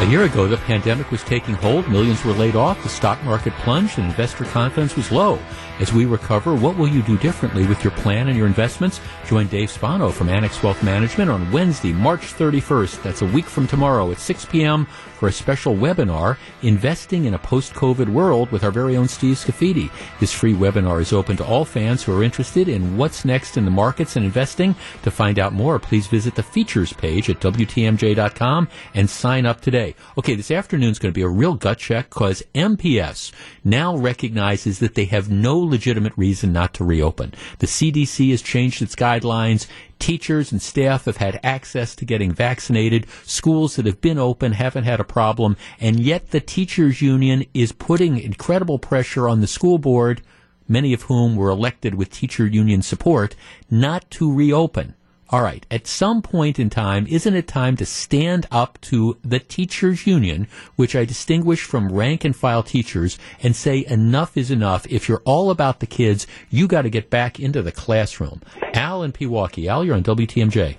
[0.00, 3.52] A year ago, the pandemic was taking hold, millions were laid off, the stock market
[3.54, 5.38] plunged, and investor confidence was low.
[5.78, 9.00] As we recover, what will you do differently with your plan and your investments?
[9.26, 13.02] Join Dave Spano from Annex Wealth Management on Wednesday, March 31st.
[13.02, 14.88] That's a week from tomorrow at 6 p.m.
[15.22, 19.88] for a special webinar, Investing in a Post-COVID World with our very own Steve Scafidi.
[20.18, 23.64] This free webinar is open to all fans who are interested in what's next in
[23.64, 24.74] the markets and investing.
[25.04, 29.94] To find out more, please visit the features page at WTMJ.com and sign up today.
[30.18, 33.30] Okay, this afternoon is going to be a real gut check because MPS
[33.62, 37.32] now recognizes that they have no legitimate reason not to reopen.
[37.60, 39.68] The CDC has changed its guidelines
[40.02, 43.06] Teachers and staff have had access to getting vaccinated.
[43.22, 45.56] Schools that have been open haven't had a problem.
[45.78, 50.20] And yet the teachers union is putting incredible pressure on the school board,
[50.66, 53.36] many of whom were elected with teacher union support,
[53.70, 54.96] not to reopen.
[55.32, 59.38] All right, at some point in time, isn't it time to stand up to the
[59.38, 64.86] teachers union, which I distinguish from rank and file teachers, and say enough is enough.
[64.90, 68.42] If you're all about the kids, you got to get back into the classroom.
[68.74, 69.68] Al in Pewaukee.
[69.68, 70.76] Al, you're on WTMJ.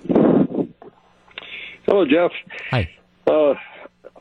[1.88, 2.30] Hello, Jeff.
[2.70, 2.88] Hi.
[3.26, 3.54] Uh,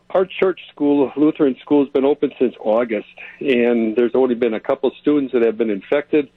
[0.09, 3.07] our church school, Lutheran school, has been open since August,
[3.39, 6.29] and there's only been a couple students that have been infected.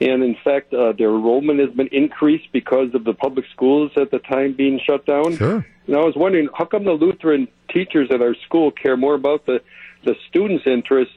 [0.00, 4.10] And in fact, uh, their enrollment has been increased because of the public schools at
[4.10, 5.36] the time being shut down.
[5.36, 5.66] Sure.
[5.86, 9.44] And I was wondering, how come the Lutheran teachers at our school care more about
[9.44, 9.60] the,
[10.04, 11.10] the students' interest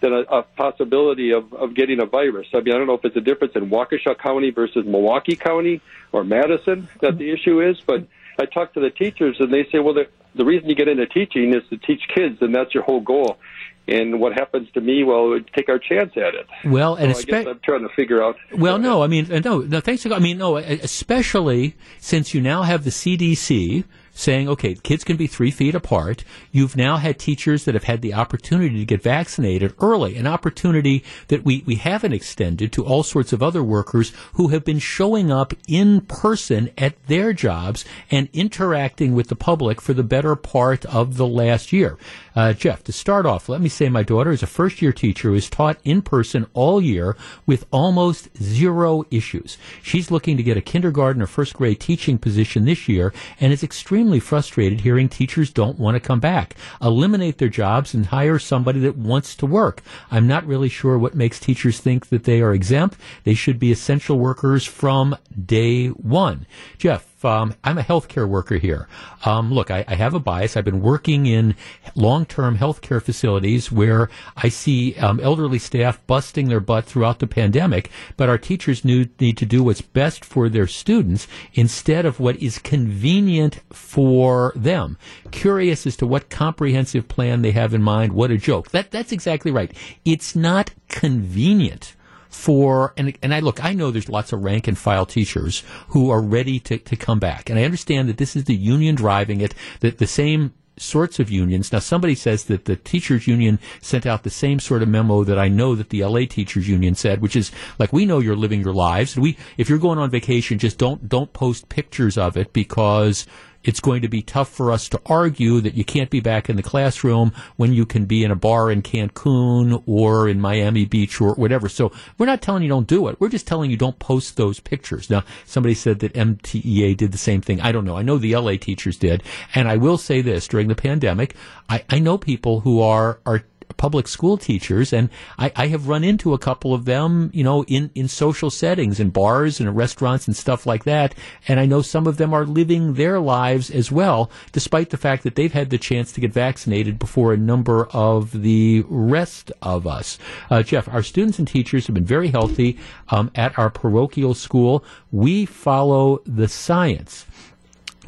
[0.00, 2.48] than a, a possibility of, of getting a virus?
[2.52, 5.80] I mean, I don't know if it's a difference in Waukesha County versus Milwaukee County
[6.10, 8.06] or Madison that the issue is, but
[8.38, 11.06] I talked to the teachers and they say, well, the, the reason you get into
[11.06, 13.38] teaching is to teach kids, and that's your whole goal.
[13.86, 15.04] And what happens to me?
[15.04, 16.46] Well, take our chance at it.
[16.64, 18.36] Well, and so I guess I'm trying to figure out.
[18.56, 19.80] Well, no, I mean, no, no.
[19.80, 20.06] Thanks.
[20.06, 25.26] I mean, no, especially since you now have the CDC saying, okay, kids can be
[25.26, 26.24] three feet apart.
[26.52, 31.04] You've now had teachers that have had the opportunity to get vaccinated early, an opportunity
[31.28, 35.32] that we, we haven't extended to all sorts of other workers who have been showing
[35.32, 40.86] up in person at their jobs and interacting with the public for the better part
[40.86, 41.98] of the last year.
[42.34, 45.28] Uh, Jeff, to start off, let me say my daughter is a first year teacher
[45.28, 47.16] who is taught in person all year
[47.46, 49.56] with almost zero issues.
[49.82, 53.62] She's looking to get a kindergarten or first grade teaching position this year and is
[53.62, 56.56] extremely frustrated hearing teachers don't want to come back.
[56.82, 59.82] Eliminate their jobs and hire somebody that wants to work.
[60.10, 62.98] I'm not really sure what makes teachers think that they are exempt.
[63.22, 65.16] They should be essential workers from
[65.46, 66.46] day one.
[66.78, 68.88] Jeff, um, I'm a healthcare worker here.
[69.24, 70.56] Um, look, I, I, have a bias.
[70.56, 71.54] I've been working in
[71.94, 77.90] long-term healthcare facilities where I see um, elderly staff busting their butt throughout the pandemic,
[78.16, 82.36] but our teachers need, need to do what's best for their students instead of what
[82.36, 84.98] is convenient for them.
[85.30, 88.12] Curious as to what comprehensive plan they have in mind.
[88.12, 88.70] What a joke.
[88.70, 89.72] That that's exactly right.
[90.04, 91.94] It's not convenient
[92.34, 96.10] for and and I look, I know there's lots of rank and file teachers who
[96.10, 97.48] are ready to, to come back.
[97.48, 101.30] And I understand that this is the union driving it, that the same sorts of
[101.30, 101.72] unions.
[101.72, 105.38] Now, somebody says that the teachers union sent out the same sort of memo that
[105.38, 108.60] I know that the LA teachers union said, which is like, we know you're living
[108.60, 109.16] your lives.
[109.16, 113.26] We, if you're going on vacation, just don't, don't post pictures of it because
[113.64, 116.56] it's going to be tough for us to argue that you can't be back in
[116.56, 121.20] the classroom when you can be in a bar in Cancun or in Miami Beach
[121.20, 121.68] or whatever.
[121.68, 123.20] So we're not telling you don't do it.
[123.20, 125.10] We're just telling you don't post those pictures.
[125.10, 127.60] Now, somebody said that MTEA did the same thing.
[127.60, 127.96] I don't know.
[127.96, 129.22] I know the LA teachers did.
[129.54, 131.34] And I will say this during the pandemic,
[131.68, 133.44] I, I know people who are, are
[133.76, 137.64] public school teachers, and I, I, have run into a couple of them, you know,
[137.64, 141.14] in, in social settings, in bars and restaurants and stuff like that.
[141.48, 145.22] And I know some of them are living their lives as well, despite the fact
[145.24, 149.86] that they've had the chance to get vaccinated before a number of the rest of
[149.86, 150.18] us.
[150.50, 154.84] Uh, Jeff, our students and teachers have been very healthy um, at our parochial school.
[155.10, 157.26] We follow the science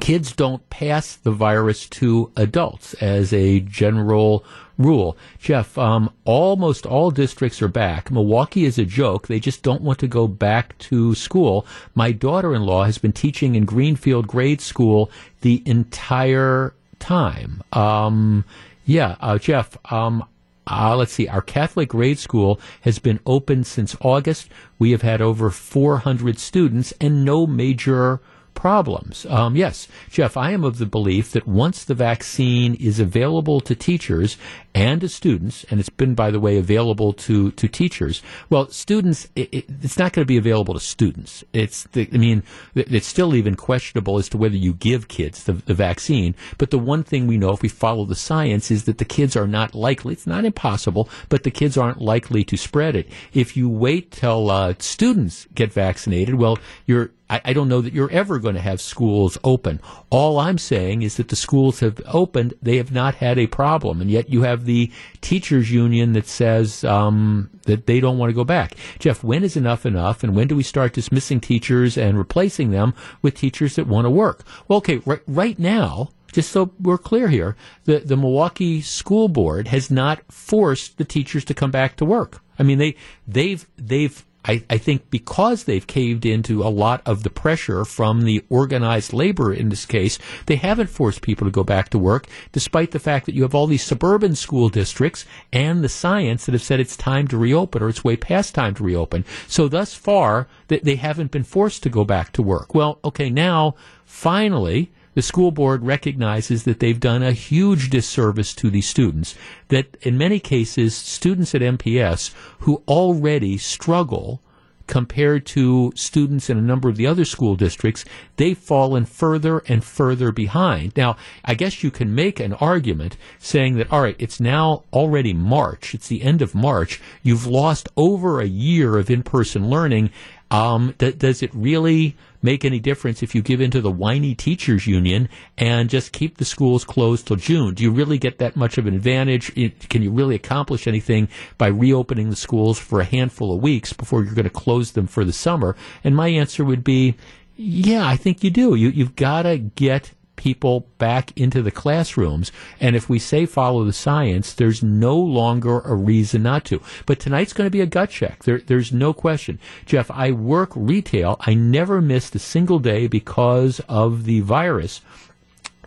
[0.01, 4.45] kids don't pass the virus to adults as a general
[4.79, 5.17] rule.
[5.39, 8.11] Jeff, um, almost all districts are back.
[8.11, 9.27] Milwaukee is a joke.
[9.27, 11.67] They just don't want to go back to school.
[11.95, 15.11] My daughter in law has been teaching in Greenfield grade school
[15.41, 17.63] the entire time.
[17.73, 18.45] Um,
[18.85, 20.25] yeah, uh, Jeff, um,
[20.69, 24.49] uh, let's see, our Catholic grade school has been open since August.
[24.79, 28.21] We have had over 400 students and no major
[28.57, 29.25] problems.
[29.27, 33.77] Um, yes, Jeff, I am of the belief that once the vaccine is available to
[33.77, 34.37] teachers
[34.75, 39.29] and to students, and it's been, by the way, available to, to teachers, well, students,
[39.37, 41.45] it, it, it's not going to be available to students.
[41.53, 42.43] It's, the, I mean,
[42.75, 46.35] it's still even questionable as to whether you give kids the, the vaccine.
[46.59, 49.37] But the one thing we know, if we follow the science, is that the kids
[49.37, 53.09] are not likely, it's not impossible, but the kids aren't likely to spread it.
[53.33, 57.93] If you wait till uh, students get vaccinated, well, you're I, I don't know that
[57.93, 59.81] you're ever going to have schools open.
[60.11, 64.01] All I'm saying is that the schools have opened, they have not had a problem,
[64.01, 68.35] and yet you have the teachers union that says um, that they don't want to
[68.35, 68.75] go back.
[68.99, 72.95] Jeff, when is enough enough, and when do we start dismissing teachers and replacing them
[73.23, 74.45] with teachers that want to work?
[74.69, 79.69] Well, okay, right, right now, just so we're clear here, the, the Milwaukee School Board
[79.69, 82.43] has not forced the teachers to come back to work.
[82.59, 82.97] I mean, they
[83.27, 88.23] they've they've I, I think because they've caved into a lot of the pressure from
[88.23, 92.27] the organized labor in this case, they haven't forced people to go back to work,
[92.53, 96.53] despite the fact that you have all these suburban school districts and the science that
[96.53, 99.25] have said it's time to reopen or it's way past time to reopen.
[99.49, 102.75] So thus far, they, they haven't been forced to go back to work.
[102.75, 103.75] Well, okay, now
[104.05, 109.35] finally, the school board recognizes that they've done a huge disservice to these students.
[109.69, 114.43] That in many cases, students at MPS who already struggle
[114.87, 118.05] compared to students in a number of the other school districts,
[118.37, 120.93] they've fallen further and further behind.
[120.99, 125.33] Now, I guess you can make an argument saying that, all right, it's now already
[125.33, 125.95] March.
[125.95, 127.01] It's the end of March.
[127.23, 130.11] You've lost over a year of in-person learning.
[130.51, 132.17] Um, th- does it really
[132.47, 135.29] make any difference if you give in to the whiny teachers union
[135.59, 137.75] and just keep the schools closed till June?
[137.75, 139.53] Do you really get that much of an advantage?
[139.91, 141.29] Can you really accomplish anything
[141.59, 145.07] by reopening the schools for a handful of weeks before you're going to close them
[145.07, 145.77] for the summer?
[146.05, 147.17] And my answer would be,
[147.57, 148.75] yeah, I think you do.
[148.75, 152.53] You, you've got to get people back into the classrooms.
[152.81, 156.81] And if we say follow the science, there's no longer a reason not to.
[157.07, 158.45] But tonight's going to be a gut check.
[158.45, 159.59] There, there's no question.
[159.85, 161.37] Jeff, I work retail.
[161.41, 165.01] I never missed a single day because of the virus.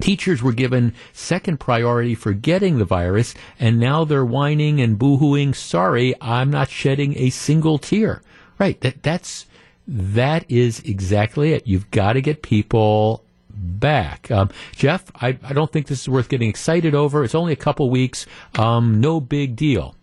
[0.02, 5.54] Teachers were given second priority for getting the virus, and now they're whining and boohooing,
[5.54, 8.22] sorry, I'm not shedding a single tear.
[8.58, 8.80] Right.
[8.82, 9.46] That, that's,
[9.88, 11.68] that is exactly it.
[11.68, 13.24] You've got to get people
[13.60, 14.32] back.
[14.32, 17.24] Um, Jeff, I, I, don't think this is worth getting excited over.
[17.24, 18.26] It's only a couple weeks.
[18.58, 19.96] Um, no big deal.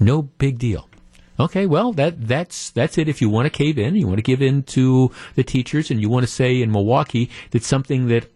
[0.00, 0.88] No big deal.
[1.40, 3.08] Okay, well that that's that's it.
[3.08, 6.00] If you want to cave in, you want to give in to the teachers, and
[6.00, 8.28] you want to say in Milwaukee that something that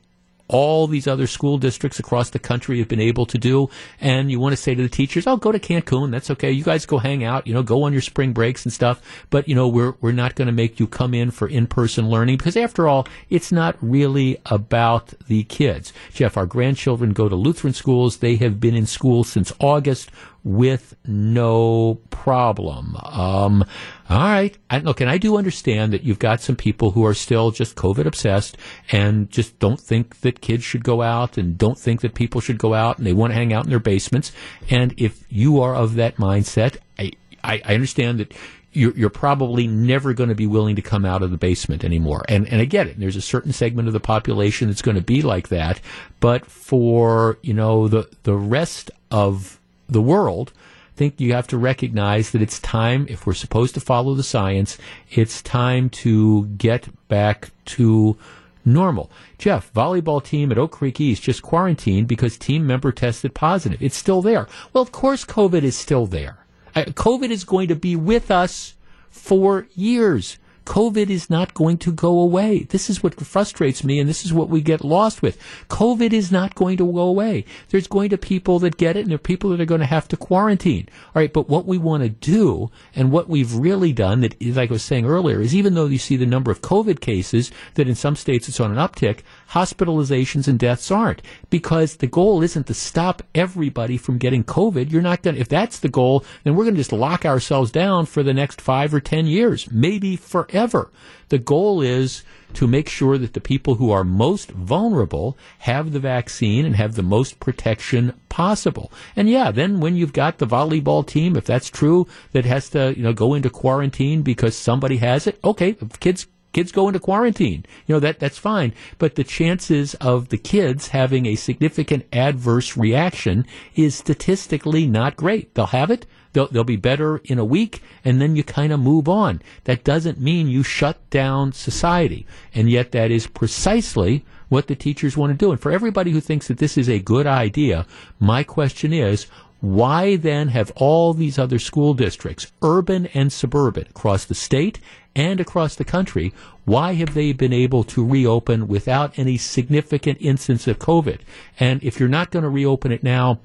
[0.48, 3.70] all these other school districts across the country have been able to do.
[4.00, 6.10] And you want to say to the teachers, "Oh, go to Cancun.
[6.10, 6.50] That's okay.
[6.50, 7.46] You guys go hang out.
[7.46, 9.00] You know, go on your spring breaks and stuff.
[9.30, 12.36] But you know, we're we're not going to make you come in for in-person learning
[12.36, 17.74] because after all, it's not really about the kids." Jeff, our grandchildren go to Lutheran
[17.74, 18.18] schools.
[18.18, 20.10] They have been in school since August
[20.44, 22.96] with no problem.
[23.02, 23.64] Um,
[24.12, 24.56] all right.
[24.70, 27.76] I, look, and I do understand that you've got some people who are still just
[27.76, 28.56] COVID obsessed
[28.90, 32.58] and just don't think that kids should go out and don't think that people should
[32.58, 34.32] go out and they want to hang out in their basements.
[34.70, 37.12] And if you are of that mindset, I,
[37.44, 38.32] I, I understand that
[38.72, 42.24] you're, you're, probably never going to be willing to come out of the basement anymore.
[42.28, 42.98] And, and I get it.
[42.98, 45.80] There's a certain segment of the population that's going to be like that.
[46.20, 50.52] But for, you know, the, the rest of the world,
[50.96, 54.78] think you have to recognize that it's time, if we're supposed to follow the science,
[55.10, 58.16] it's time to get back to
[58.64, 59.10] normal.
[59.38, 63.82] Jeff, volleyball team at Oak Creek East just quarantined because team member tested positive.
[63.82, 64.46] It's still there.
[64.72, 66.38] Well, of course, COVID is still there.
[66.74, 68.74] COVID is going to be with us
[69.10, 70.38] for years.
[70.64, 72.64] COVID is not going to go away.
[72.64, 75.38] This is what frustrates me, and this is what we get lost with.
[75.68, 77.44] COVID is not going to go away.
[77.70, 79.86] There's going to people that get it, and there are people that are going to
[79.86, 80.88] have to quarantine.
[81.06, 84.70] All right, but what we want to do, and what we've really done, that like
[84.70, 87.88] I was saying earlier, is even though you see the number of COVID cases, that
[87.88, 92.66] in some states it's on an uptick, hospitalizations and deaths aren't because the goal isn't
[92.66, 94.90] to stop everybody from getting COVID.
[94.90, 97.70] You're not going to, if that's the goal, then we're going to just lock ourselves
[97.70, 100.16] down for the next five or 10 years, maybe
[100.52, 100.90] forever.
[101.30, 102.22] The goal is
[102.54, 106.94] to make sure that the people who are most vulnerable have the vaccine and have
[106.94, 108.92] the most protection possible.
[109.16, 112.94] And yeah, then when you've got the volleyball team, if that's true, that has to,
[112.94, 117.64] you know, go into quarantine because somebody has it, okay, kids kids go into quarantine.
[117.86, 118.74] You know, that, that's fine.
[118.98, 125.54] But the chances of the kids having a significant adverse reaction is statistically not great.
[125.54, 126.04] They'll have it.
[126.32, 129.42] They'll, they'll be better in a week and then you kind of move on.
[129.64, 132.26] That doesn't mean you shut down society.
[132.54, 135.50] And yet that is precisely what the teachers want to do.
[135.50, 137.86] And for everybody who thinks that this is a good idea,
[138.20, 139.26] my question is,
[139.62, 144.80] why then have all these other school districts, urban and suburban, across the state
[145.14, 150.66] and across the country, why have they been able to reopen without any significant instance
[150.66, 151.20] of COVID?
[151.60, 153.38] And if you're not going to reopen it now,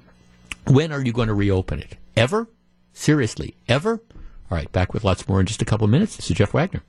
[0.65, 1.97] when are you going to reopen it?
[2.15, 2.47] Ever?
[2.97, 4.01] Seriously, ever?
[4.49, 6.15] All right, back with lots more in just a couple of minutes.
[6.15, 6.81] This is Jeff Wagner.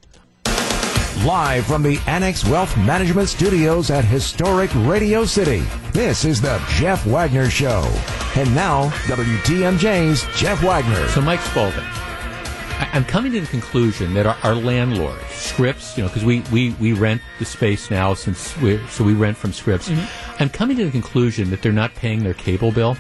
[1.24, 5.62] Live from the Annex Wealth Management Studios at historic Radio City,
[5.93, 7.82] this is the Jeff Wagner Show.
[8.36, 11.06] And now, WTMJ's Jeff Wagner.
[11.09, 11.85] So, Mike Spalding.
[12.94, 16.70] I'm coming to the conclusion that our, our landlord, Scripps, you know, because we, we,
[16.80, 19.90] we rent the space now since we're, so we rent from Scripps.
[19.90, 20.43] Mm-hmm.
[20.43, 22.97] I'm coming to the conclusion that they're not paying their cable bill.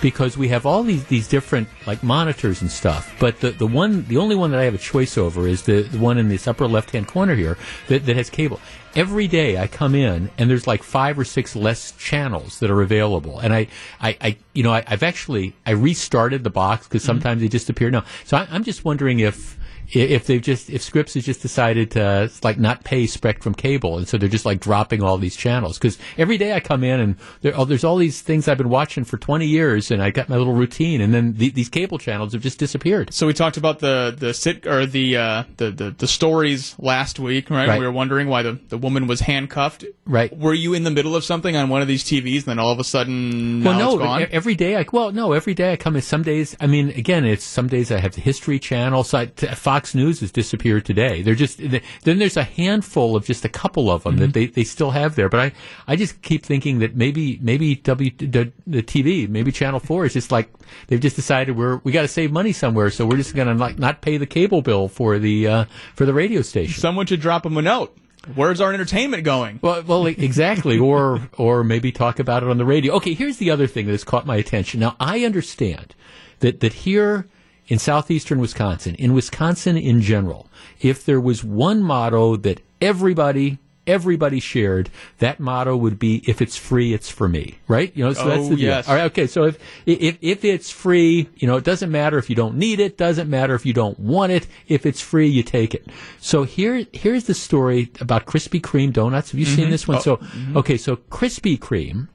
[0.00, 3.14] Because we have all these these different like monitors and stuff.
[3.18, 5.82] But the the one the only one that I have a choice over is the,
[5.82, 7.56] the one in this upper left hand corner here
[7.88, 8.60] that, that has cable.
[8.94, 12.82] Every day I come in and there's like five or six less channels that are
[12.82, 13.68] available, and I
[14.00, 17.06] I, I you know I, I've actually I restarted the box because mm-hmm.
[17.06, 18.04] sometimes they just appear now.
[18.24, 19.58] So I, I'm just wondering if
[19.92, 24.08] if they've just if Scripps has just decided to like not pay Spectrum cable, and
[24.08, 25.78] so they're just like dropping all these channels.
[25.78, 28.68] Because every day I come in and there, oh, there's all these things I've been
[28.68, 31.98] watching for 20 years, and I got my little routine, and then the, these cable
[31.98, 33.12] channels have just disappeared.
[33.12, 37.18] So we talked about the the sit or the uh, the, the the stories last
[37.18, 37.68] week, right?
[37.68, 37.78] Right.
[37.78, 39.84] We were wondering why the, the woman was handcuffed.
[40.04, 40.36] Right.
[40.36, 42.70] Were you in the middle of something on one of these TVs, and then all
[42.70, 44.26] of a sudden, well, no, it's gone?
[44.30, 46.02] every day I well, no, every day I come in.
[46.02, 49.04] Some days, I mean, again, it's some days I have the History Channel.
[49.04, 49.46] So I, t-
[49.76, 51.20] Fox News has disappeared today.
[51.20, 54.22] They're just th- then there's a handful of just a couple of them Mm-hmm.
[54.22, 55.28] that they, they still have there.
[55.28, 55.52] But I
[55.86, 60.14] I just keep thinking that maybe maybe W the, the TV maybe Channel Four is
[60.14, 60.48] just like
[60.86, 63.78] they've just decided we're we got to save money somewhere, so we're just gonna like
[63.78, 66.80] not pay the cable bill for the uh, for the radio station.
[66.80, 67.94] Someone should drop them a note.
[68.34, 69.58] Where's our entertainment going?
[69.60, 72.94] Well, well, exactly, or or maybe talk about it on the radio.
[72.94, 74.80] Okay, here's the other thing that has caught my attention.
[74.80, 75.94] Now, I understand
[76.40, 77.26] that that here
[77.68, 80.48] in southeastern Wisconsin, in Wisconsin in general,
[80.80, 86.56] if there was one motto that everybody everybody shared, that motto would be "If it's
[86.56, 87.92] free, it's for me." Right?
[87.96, 88.64] You know, so that's Oh, the deal.
[88.64, 88.88] yes.
[88.88, 89.28] All right, okay.
[89.28, 92.80] So if if if it's free, you know, it doesn't matter if you don't need
[92.80, 94.48] it, doesn't matter if you don't want it.
[94.66, 95.86] If it's free, you take it.
[96.20, 99.30] So here here's the story about Krispy Kreme donuts.
[99.30, 99.70] Have you seen Mhm.
[99.70, 99.98] this one?
[99.98, 100.56] Oh, so mhm.
[100.56, 102.08] okay, so Krispy Kreme,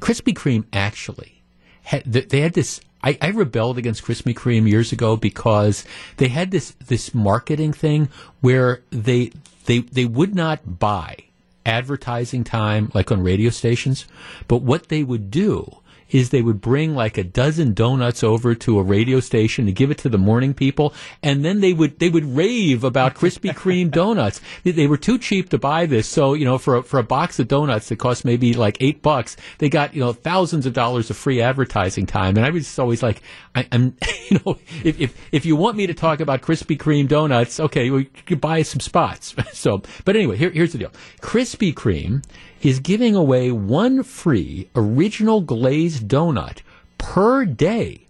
[0.00, 1.42] Krispy Kreme actually
[1.82, 2.80] had they had this.
[3.02, 5.84] I, I rebelled against Krispy Kreme years ago because
[6.16, 8.08] they had this this marketing thing
[8.40, 9.32] where they
[9.66, 11.16] they they would not buy
[11.64, 14.06] advertising time like on radio stations,
[14.48, 15.78] but what they would do
[16.10, 19.90] is they would bring like a dozen donuts over to a radio station to give
[19.90, 23.90] it to the morning people, and then they would they would rave about Krispy Kreme
[23.90, 24.40] donuts.
[24.64, 27.38] They, were too cheap to buy this, so you know for a, for a box
[27.38, 31.10] of donuts that cost maybe like eight bucks, they got you know thousands of dollars
[31.10, 32.36] of free advertising time.
[32.36, 33.22] And I was just always like,
[33.54, 33.96] I, I'm
[34.28, 37.90] you know if, if if you want me to talk about Krispy Kreme donuts, okay,
[37.90, 39.34] well, you could buy some spots.
[39.52, 42.22] so, but anyway, here, here's the deal: Krispy Kreme
[42.66, 46.58] is giving away one free original glazed donut
[46.98, 48.00] per day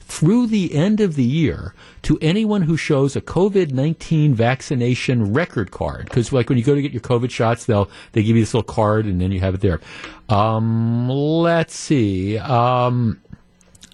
[0.00, 5.70] through the end of the year to anyone who shows a COVID nineteen vaccination record
[5.70, 6.06] card.
[6.06, 8.54] Because like when you go to get your COVID shots, they'll they give you this
[8.54, 9.80] little card and then you have it there.
[10.28, 12.38] Um, let's see.
[12.38, 13.19] Um,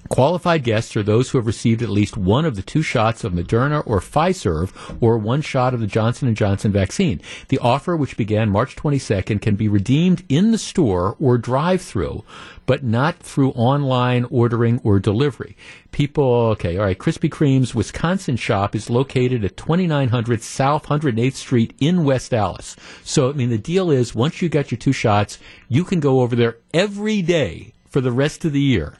[0.09, 3.33] Qualified guests are those who have received at least one of the two shots of
[3.33, 4.71] Moderna or Pfizer
[5.01, 7.21] or one shot of the Johnson & Johnson vaccine.
[7.49, 12.25] The offer, which began March 22nd, can be redeemed in the store or drive-through,
[12.67, 15.57] but not through online ordering or delivery.
[15.93, 16.99] People, okay, all right.
[16.99, 22.77] Krispy Kreme's Wisconsin shop is located at 2900 South 108th Street in West Allis.
[23.03, 25.39] So, I mean, the deal is once you got your two shots,
[25.69, 28.99] you can go over there every day for the rest of the year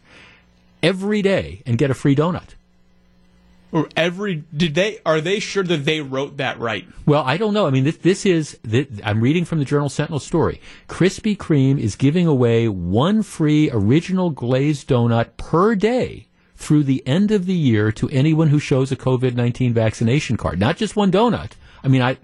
[0.83, 2.51] every day and get a free donut.
[3.73, 6.87] Or every did they are they sure that they wrote that right?
[7.05, 7.67] Well, I don't know.
[7.67, 10.61] I mean, this, this is th I'm reading from the Journal Sentinel story.
[10.89, 17.33] Krispy Kreme is giving away one free original glazed donut per day through the end
[17.33, 20.61] of the year to anyone who shows a COVID nineteen vaccination card.
[20.61, 21.53] Not just one donut.
[21.83, 22.19] I mean, I,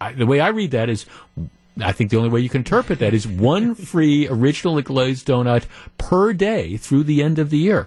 [0.00, 1.06] I the way I read that is.
[1.80, 5.64] I think the only way you can interpret that is one free original glazed donut
[5.96, 7.86] per day through the end of the year.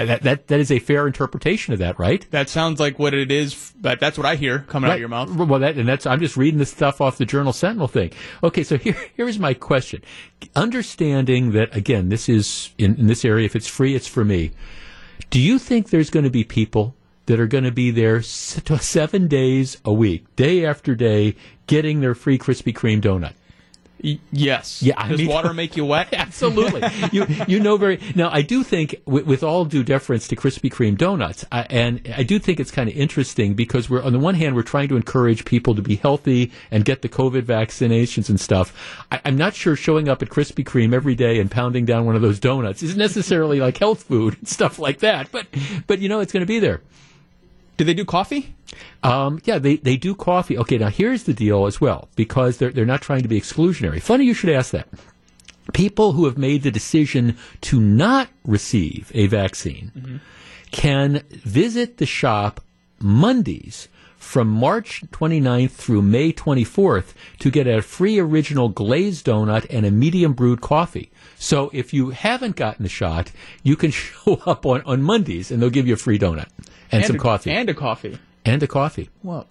[0.00, 2.24] Uh, That, that that is a fair interpretation of that, right?
[2.30, 5.08] That sounds like what it is, but that's what I hear coming out of your
[5.08, 5.30] mouth.
[5.30, 8.12] Well, that and that's I'm just reading this stuff off the Journal Sentinel thing.
[8.42, 10.02] Okay, so here here is my question:
[10.56, 13.44] Understanding that again, this is in, in this area.
[13.44, 14.52] If it's free, it's for me.
[15.30, 16.94] Do you think there's going to be people
[17.26, 21.36] that are going to be there seven days a week, day after day,
[21.66, 23.34] getting their free Krispy Kreme donut?
[24.02, 24.82] Yes.
[24.82, 26.08] Yeah, I Does mean- water make you wet?
[26.14, 26.82] Absolutely.
[27.12, 28.30] you you know very now.
[28.30, 32.22] I do think, with, with all due deference to Krispy Kreme donuts, I, and I
[32.22, 34.96] do think it's kind of interesting because we're on the one hand we're trying to
[34.96, 39.04] encourage people to be healthy and get the COVID vaccinations and stuff.
[39.12, 42.16] I, I'm not sure showing up at Krispy Kreme every day and pounding down one
[42.16, 45.30] of those donuts is necessarily like health food and stuff like that.
[45.30, 45.46] But
[45.86, 46.80] but you know it's going to be there.
[47.80, 48.54] Do they do coffee?
[49.02, 50.58] Um, yeah, they, they do coffee.
[50.58, 54.02] Okay, now here's the deal as well, because they're, they're not trying to be exclusionary.
[54.02, 54.86] Funny you should ask that.
[55.72, 60.20] People who have made the decision to not receive a vaccine
[60.72, 62.60] can visit the shop
[62.98, 63.88] Mondays
[64.18, 69.90] from March 29th through May 24th to get a free original glazed donut and a
[69.90, 71.10] medium brewed coffee.
[71.38, 73.32] So if you haven't gotten the shot,
[73.62, 76.48] you can show up on, on Mondays and they'll give you a free donut
[76.92, 77.50] and, some a, coffee.
[77.50, 78.18] And a coffee.
[78.44, 79.10] And a coffee.
[79.22, 79.46] Well,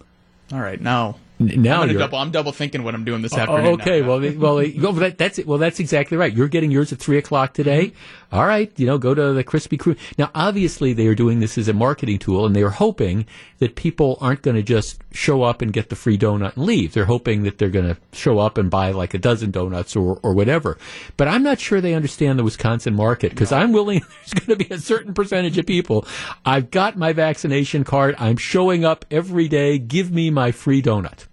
[0.52, 0.80] all right.
[0.80, 3.80] Now, now I'm, double, I'm double thinking what I'm doing this Oh, afternoon.
[3.80, 4.08] okay, now.
[4.08, 5.46] well, well, well, that's it.
[5.46, 6.32] Well, that's exactly right.
[6.34, 7.86] You're getting yours at three o'clock today.
[7.86, 8.36] Mm-hmm.
[8.36, 9.96] All right, you know, go to the Krispy Kreme.
[10.18, 13.26] Now, obviously, they are doing this as a marketing tool, and they are hoping
[13.58, 16.92] that people aren't going to just show up and get the free donut and leave.
[16.92, 20.20] They're hoping that they're going to show up and buy like a dozen donuts or,
[20.22, 20.78] or whatever.
[21.16, 24.00] But I'm not sure they understand the Wisconsin market because I'm willing.
[24.08, 26.06] There's going to be a certain percentage of people.
[26.44, 28.14] I've got my vaccination card.
[28.18, 29.78] I'm showing up every day.
[29.78, 31.26] Give me my free donut.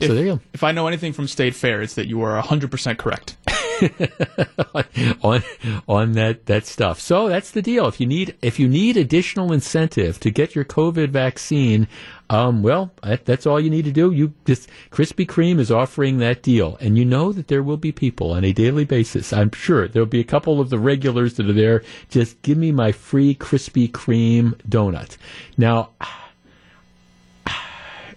[0.00, 0.40] if, so there you go.
[0.52, 3.36] If I know anything from State Fair, it's that you are 100% correct.
[5.22, 5.42] on
[5.88, 7.00] on that that stuff.
[7.00, 7.86] So that's the deal.
[7.88, 11.88] If you need if you need additional incentive to get your COVID vaccine,
[12.32, 14.10] um, well, that, that's all you need to do.
[14.10, 17.92] You just Krispy Kreme is offering that deal, and you know that there will be
[17.92, 19.34] people on a daily basis.
[19.34, 21.84] I'm sure there'll be a couple of the regulars that are there.
[22.08, 25.18] Just give me my free Krispy Kreme donut.
[25.58, 25.90] Now.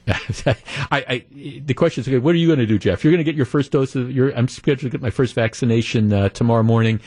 [0.08, 0.56] I,
[0.92, 3.04] I, the question is, okay, what are you going to do, Jeff?
[3.04, 4.30] You're going to get your first dose of your.
[4.38, 7.00] I'm scheduled to get my first vaccination uh, tomorrow morning.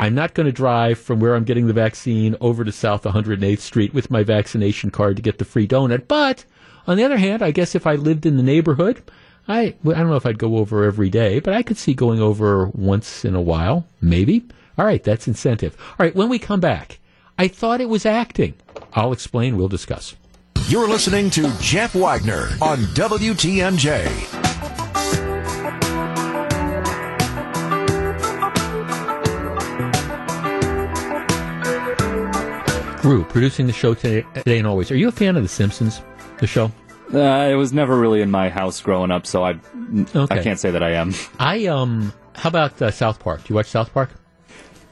[0.00, 3.58] I'm not going to drive from where I'm getting the vaccine over to South 108th
[3.58, 6.08] Street with my vaccination card to get the free donut.
[6.08, 6.46] But
[6.86, 9.02] on the other hand, I guess if I lived in the neighborhood,
[9.46, 12.18] I I don't know if I'd go over every day, but I could see going
[12.18, 14.46] over once in a while, maybe.
[14.78, 15.76] All right, that's incentive.
[15.78, 16.98] All right, when we come back,
[17.38, 18.54] I thought it was acting.
[18.94, 19.58] I'll explain.
[19.58, 20.16] We'll discuss.
[20.68, 24.39] You're listening to Jeff Wagner on WTMJ.
[33.00, 34.90] Producing the show today, today and always.
[34.90, 36.02] Are you a fan of The Simpsons,
[36.38, 36.70] the show?
[37.12, 37.18] Uh,
[37.50, 39.58] it was never really in my house growing up, so I
[40.14, 40.38] Okay.
[40.38, 41.14] I can't say that I am.
[41.38, 42.12] I um.
[42.34, 43.40] How about uh, South Park?
[43.40, 44.10] Do you watch South Park?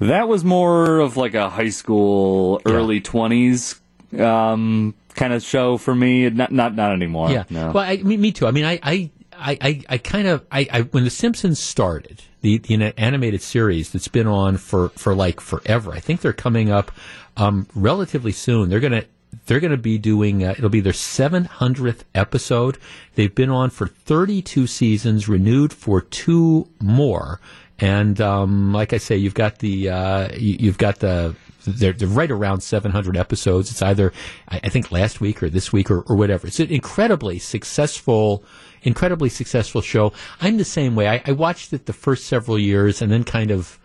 [0.01, 3.81] That was more of like a high school, early twenties
[4.19, 6.29] um, kind of show for me.
[6.31, 7.31] Not not not anymore.
[7.31, 7.45] Yeah.
[7.51, 7.73] No.
[7.73, 8.47] Well, I, me, me too.
[8.47, 12.59] I mean, I, I, I, I, kind of, I, I, when The Simpsons started, the,
[12.59, 16.91] the animated series that's been on for, for like forever, I think they're coming up,
[17.37, 18.69] um, relatively soon.
[18.69, 19.05] They're gonna,
[19.47, 22.79] they're gonna be doing, uh, it'll be their 700th episode.
[23.15, 27.41] They've been on for 32 seasons, renewed for two more.
[27.79, 32.09] And, um, like I say, you've got the, uh, you, you've got the, they're, they're
[32.09, 33.71] right around 700 episodes.
[33.71, 34.13] It's either,
[34.49, 36.47] I, I think, last week or this week or, or whatever.
[36.47, 38.43] It's an incredibly successful,
[38.83, 40.13] incredibly successful show.
[40.41, 41.09] I'm the same way.
[41.09, 43.79] I, I watched it the first several years and then kind of,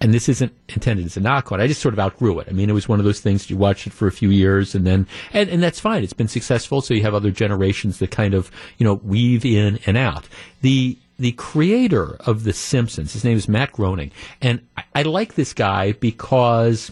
[0.00, 1.60] and this isn't intended as a knock on.
[1.60, 2.48] I just sort of outgrew it.
[2.48, 4.74] I mean, it was one of those things you watch it for a few years
[4.74, 6.02] and then, and, and that's fine.
[6.02, 6.80] It's been successful.
[6.80, 10.28] So you have other generations that kind of, you know, weave in and out.
[10.60, 14.10] The, the creator of The Simpsons, his name is Matt Groening,
[14.40, 16.90] and I, I like this guy because,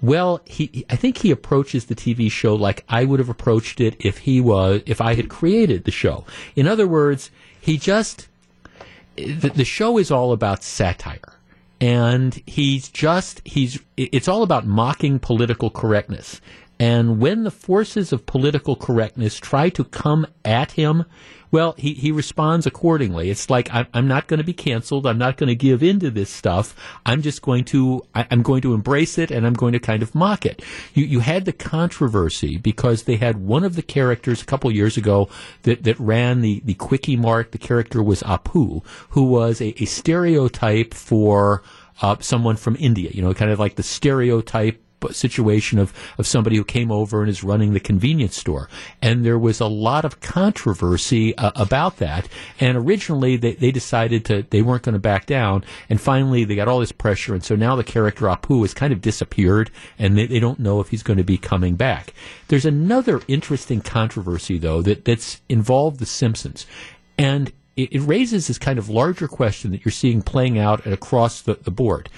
[0.00, 3.96] well, he I think he approaches the TV show like I would have approached it
[3.98, 6.24] if he was if I had created the show.
[6.54, 7.30] In other words,
[7.60, 8.28] he just
[9.16, 11.38] the, the show is all about satire
[11.80, 16.40] and he's just he's it's all about mocking political correctness
[16.80, 21.04] and when the forces of political correctness try to come at him
[21.50, 23.30] well he, he responds accordingly.
[23.30, 25.06] It's like I'm, I'm not going to be canceled.
[25.06, 26.76] I'm not going to give in to this stuff.
[27.06, 30.02] I'm just going to I, i'm going to embrace it and i'm going to kind
[30.02, 30.62] of mock it.
[30.94, 34.96] You, you had the controversy because they had one of the characters a couple years
[34.96, 35.28] ago
[35.62, 39.86] that, that ran the, the quickie mart the character was apu who was a, a
[39.86, 41.62] stereotype for
[42.00, 44.80] uh, someone from India, you know, kind of like the stereotype
[45.10, 48.68] situation of, of somebody who came over and is running the convenience store.
[49.00, 52.28] And there was a lot of controversy uh, about that.
[52.60, 55.64] And originally they, they decided to, they weren't going to back down.
[55.88, 57.34] And finally they got all this pressure.
[57.34, 60.80] And so now the character Apu has kind of disappeared and they, they don't know
[60.80, 62.12] if he's going to be coming back.
[62.48, 66.66] There's another interesting controversy though that, that's involved the Simpsons.
[67.16, 71.42] And it, it raises this kind of larger question that you're seeing playing out across
[71.42, 72.08] the, the board.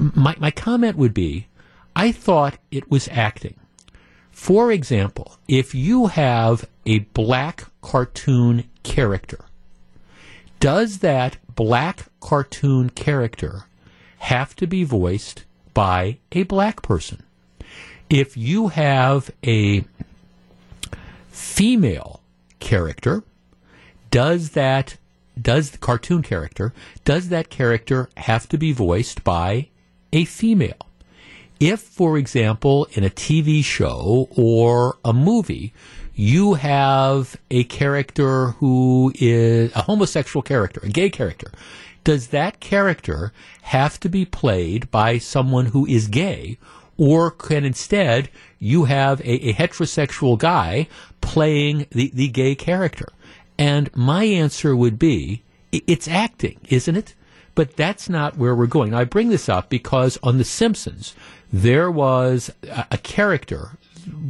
[0.00, 1.46] My, my comment would be
[1.94, 3.56] I thought it was acting.
[4.30, 9.44] For example, if you have a black cartoon character,
[10.58, 13.66] does that black cartoon character
[14.20, 15.44] have to be voiced
[15.74, 17.22] by a black person?
[18.08, 19.84] If you have a
[21.28, 22.20] female
[22.60, 23.22] character,
[24.10, 24.96] does that
[25.40, 26.74] does the cartoon character
[27.04, 29.68] does that character have to be voiced by
[30.12, 30.86] a female
[31.58, 35.72] If, for example, in a TV show or a movie,
[36.14, 41.50] you have a character who is a homosexual character, a gay character,
[42.02, 43.32] does that character
[43.62, 46.58] have to be played by someone who is gay?
[46.96, 50.88] Or can instead you have a, a heterosexual guy
[51.20, 53.08] playing the, the gay character?
[53.58, 55.42] And my answer would be
[55.72, 57.14] it's acting, isn't it?
[57.54, 58.94] But that's not where we're going.
[58.94, 61.14] I bring this up because on The Simpsons,
[61.52, 63.78] there was a, a character,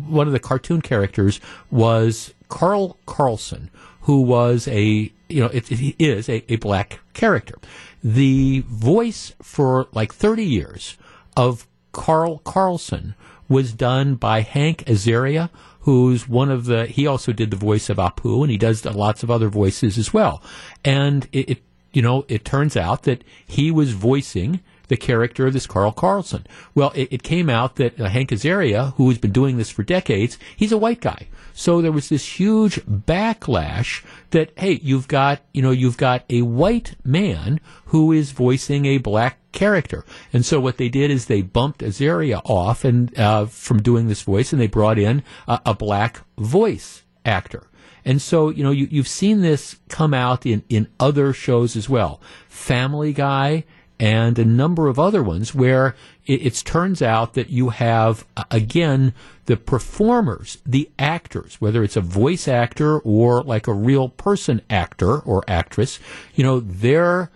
[0.06, 1.40] one of the cartoon characters
[1.70, 3.70] was Carl Carlson,
[4.02, 7.56] who was a, you know, it, it is a, a black character.
[8.02, 10.97] The voice for like 30 years
[11.36, 13.14] of Carl Carlson
[13.48, 17.97] was done by Hank Azaria, who's one of the, he also did the voice of
[17.97, 20.42] Apu, and he does lots of other voices as well.
[20.84, 21.62] And it, it
[21.93, 26.45] you know, it turns out that he was voicing the character of this Carl Carlson.
[26.75, 29.85] Well, it, it came out that uh, Hank Azaria, who has been doing this for
[29.85, 31.29] decades, he's a white guy.
[31.55, 36.43] So there was this huge backlash that, hey, you've got, you know, you've got a
[36.43, 40.05] white man who is voicing a black character.
[40.33, 44.23] And so what they did is they bumped Azaria off and uh, from doing this
[44.23, 47.69] voice, and they brought in a, a black voice actor.
[48.05, 51.89] And so, you know, you, you've seen this come out in, in other shows as
[51.89, 52.20] well.
[52.48, 53.64] Family Guy
[53.98, 55.94] and a number of other ones where
[56.27, 59.12] it, it turns out that you have, again,
[59.44, 65.18] the performers, the actors, whether it's a voice actor or like a real person actor
[65.18, 65.98] or actress,
[66.35, 67.31] you know, they're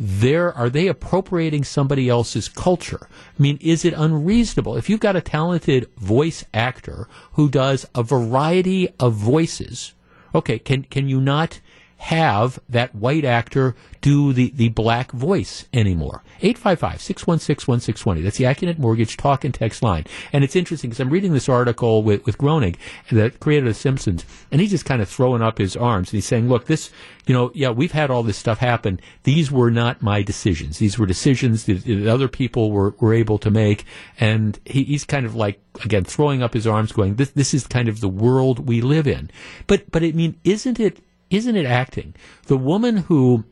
[0.00, 3.08] are they appropriating somebody else's culture?
[3.10, 8.04] I mean, is it unreasonable if you've got a talented voice actor who does a
[8.04, 9.94] variety of voices?
[10.34, 11.60] Okay, can can you not
[11.98, 16.22] have that white actor do the, the black voice anymore?
[16.40, 18.22] 855-616-1620.
[18.22, 20.04] That's the Accunet Mortgage talk and text line.
[20.32, 22.76] And it's interesting because I'm reading this article with, with Groening,
[23.10, 26.16] the creator of The Simpsons, and he's just kind of throwing up his arms and
[26.16, 26.90] he's saying, look, this,
[27.26, 29.00] you know, yeah, we've had all this stuff happen.
[29.24, 30.78] These were not my decisions.
[30.78, 33.84] These were decisions that, that other people were, were able to make.
[34.20, 37.66] And he, he's kind of like, again, throwing up his arms going, this, this is
[37.66, 39.30] kind of the world we live in.
[39.66, 41.00] But, but I mean, isn't it,
[41.30, 42.14] isn't it acting?
[42.46, 43.44] The woman who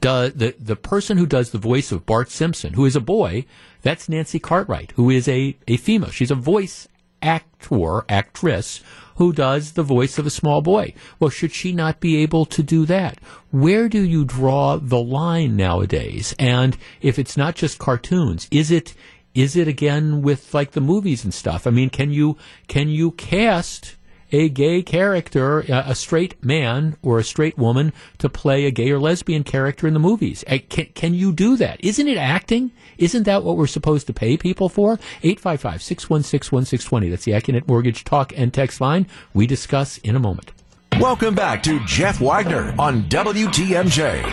[0.00, 3.44] does the the person who does the voice of Bart Simpson, who is a boy,
[3.82, 6.10] that's Nancy Cartwright, who is a a female.
[6.10, 6.88] She's a voice
[7.22, 8.82] actor, actress
[9.16, 10.94] who does the voice of a small boy.
[11.18, 13.18] Well, should she not be able to do that?
[13.50, 16.34] Where do you draw the line nowadays?
[16.38, 18.94] And if it's not just cartoons, is it
[19.34, 21.66] is it again with like the movies and stuff?
[21.66, 22.36] I mean, can you
[22.66, 23.96] can you cast
[24.32, 28.98] a gay character, a straight man or a straight woman, to play a gay or
[28.98, 30.44] lesbian character in the movies.
[30.68, 31.82] Can, can you do that?
[31.84, 32.72] Isn't it acting?
[32.98, 34.94] Isn't that what we're supposed to pay people for?
[35.22, 37.10] 855 616 1620.
[37.10, 39.06] That's the Accunet Mortgage Talk and Text line.
[39.34, 40.52] We discuss in a moment.
[40.98, 44.24] Welcome back to Jeff Wagner on WTMJ.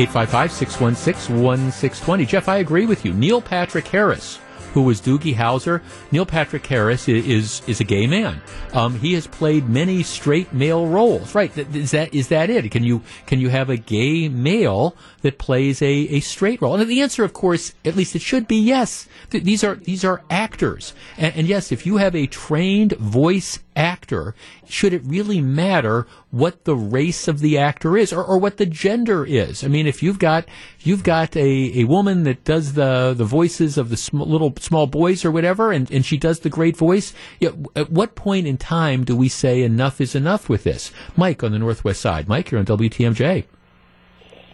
[0.00, 2.26] 855 616 1620.
[2.26, 3.12] Jeff, I agree with you.
[3.12, 4.38] Neil Patrick Harris
[4.72, 5.82] who was Doogie Howser.
[6.12, 8.40] Neil Patrick Harris is is a gay man.
[8.72, 11.34] Um, he has played many straight male roles.
[11.34, 11.56] Right?
[11.56, 12.70] Is that is that it?
[12.70, 16.76] Can you can you have a gay male that plays a, a straight role?
[16.76, 19.08] And the answer, of course, at least it should be yes.
[19.30, 23.58] Th- these are these are actors, and, and yes, if you have a trained voice
[23.80, 24.34] actor,
[24.68, 28.66] should it really matter what the race of the actor is or, or what the
[28.66, 29.64] gender is?
[29.64, 30.44] I mean, if you've got
[30.80, 34.86] you've got a, a woman that does the the voices of the sm- little small
[34.86, 38.46] boys or whatever, and, and she does the great voice, you know, at what point
[38.46, 40.92] in time do we say enough is enough with this?
[41.16, 42.28] Mike on the Northwest Side.
[42.28, 43.46] Mike, you're on WTMJ.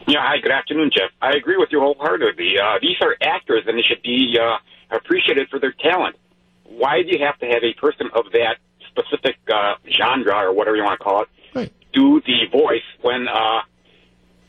[0.08, 1.10] Yeah, hi, good afternoon, Jeff.
[1.20, 2.54] I agree with you wholeheartedly.
[2.62, 4.58] Uh, these are actors, and they should be uh,
[4.96, 6.14] appreciated for their talent.
[6.62, 8.58] Why do you have to have a person of that
[8.96, 11.72] specific uh, genre or whatever you want to call it right.
[11.92, 13.60] do the voice when uh,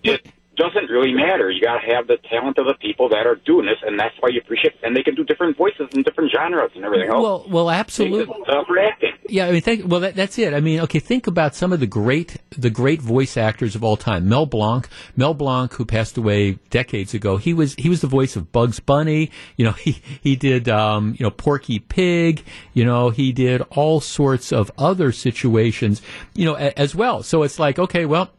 [0.04, 0.26] it
[0.56, 1.50] doesn't really matter.
[1.50, 4.16] You got to have the talent of the people that are doing this, and that's
[4.20, 4.74] why you appreciate.
[4.84, 7.22] And they can do different voices and different genres and everything else.
[7.22, 8.26] Well, well, absolutely.
[8.26, 9.14] For acting.
[9.30, 10.54] Yeah, I mean, well, that, that's it.
[10.54, 13.98] I mean, okay, think about some of the great, the great voice actors of all
[13.98, 14.28] time.
[14.30, 17.38] Mel Blanc, Mel Blanc, who passed away decades ago.
[17.38, 19.32] He was he was the voice of Bugs Bunny.
[19.56, 22.44] You know, he he did um, you know Porky Pig.
[22.74, 26.02] You know, he did all sorts of other situations.
[26.34, 27.24] You know, a, as well.
[27.24, 28.32] So it's like, okay, well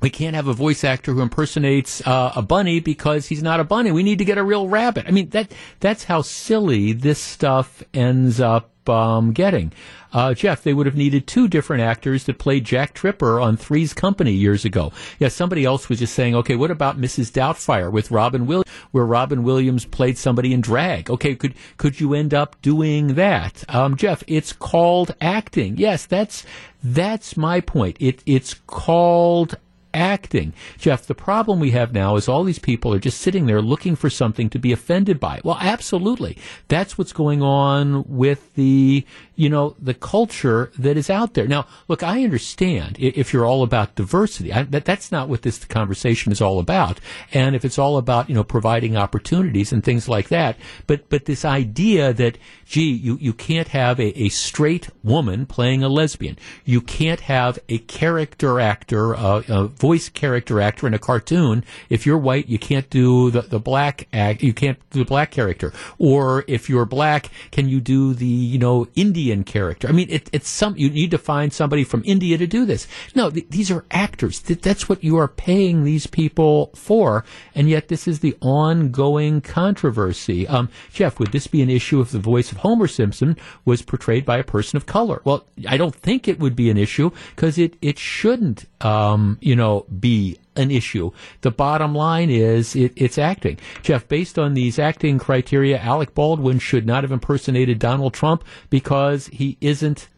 [0.00, 3.64] we can't have a voice actor who impersonates uh, a bunny because he's not a
[3.64, 3.92] bunny.
[3.92, 5.06] We need to get a real rabbit.
[5.06, 9.72] I mean, that that's how silly this stuff ends up um, getting.
[10.12, 13.94] Uh, Jeff, they would have needed two different actors that played Jack Tripper on Three's
[13.94, 14.92] Company years ago.
[15.18, 17.30] Yeah, somebody else was just saying, okay, what about Mrs.
[17.30, 21.10] Doubtfire with Robin Williams, where Robin Williams played somebody in drag?
[21.10, 23.64] Okay, could could you end up doing that?
[23.68, 25.76] Um, Jeff, it's called acting.
[25.76, 26.44] Yes, that's
[26.82, 27.96] that's my point.
[28.00, 29.56] It it's called
[29.94, 30.52] acting.
[30.78, 33.96] Jeff, the problem we have now is all these people are just sitting there looking
[33.96, 35.40] for something to be offended by.
[35.44, 36.38] Well, absolutely.
[36.68, 39.04] That's what's going on with the,
[39.40, 41.48] you know, the culture that is out there.
[41.48, 44.52] Now, look, I understand if you're all about diversity.
[44.52, 47.00] I, that, that's not what this conversation is all about.
[47.32, 50.58] And if it's all about, you know, providing opportunities and things like that.
[50.86, 52.36] But, but this idea that,
[52.66, 56.36] gee, you, you can't have a, a straight woman playing a lesbian.
[56.66, 61.64] You can't have a character actor, uh, uh, voice character actor in a cartoon.
[61.88, 65.30] If you're white, you can't do the, the black act, you can't do the black
[65.30, 65.72] character.
[65.96, 69.88] Or if you're black, can you do the, you know, Indian character?
[69.88, 72.86] I mean, it, it's some, you need to find somebody from India to do this.
[73.14, 74.40] No, th- these are actors.
[74.40, 77.24] Th- that's what you are paying these people for.
[77.54, 80.46] And yet this is the ongoing controversy.
[80.46, 84.24] Um, Jeff, would this be an issue if the voice of Homer Simpson was portrayed
[84.24, 85.20] by a person of color?
[85.24, 89.54] Well, I don't think it would be an issue because it, it shouldn't, um, you
[89.56, 91.10] know, be an issue.
[91.42, 93.58] The bottom line is it, it's acting.
[93.82, 99.26] Jeff, based on these acting criteria, Alec Baldwin should not have impersonated Donald Trump because
[99.28, 100.08] he isn't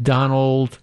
[0.00, 0.78] Donald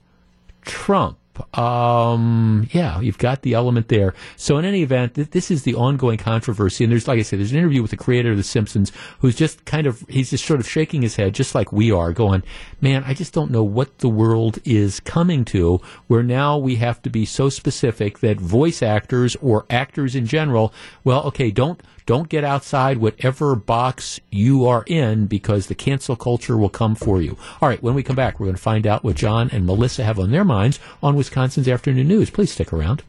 [0.61, 1.17] Trump.
[1.53, 4.13] Um, yeah, you've got the element there.
[4.35, 6.83] So in any event, th- this is the ongoing controversy.
[6.83, 9.35] And there's, like I said, there's an interview with the creator of The Simpsons who's
[9.35, 12.43] just kind of, he's just sort of shaking his head, just like we are, going,
[12.81, 17.01] man, I just don't know what the world is coming to, where now we have
[17.03, 22.27] to be so specific that voice actors or actors in general, well, okay, don't, don't
[22.27, 27.37] get outside whatever box you are in because the cancel culture will come for you.
[27.61, 30.03] All right, when we come back, we're going to find out what John and Melissa
[30.03, 32.31] have on their minds on Wisconsin's Afternoon News.
[32.31, 33.03] Please stick around.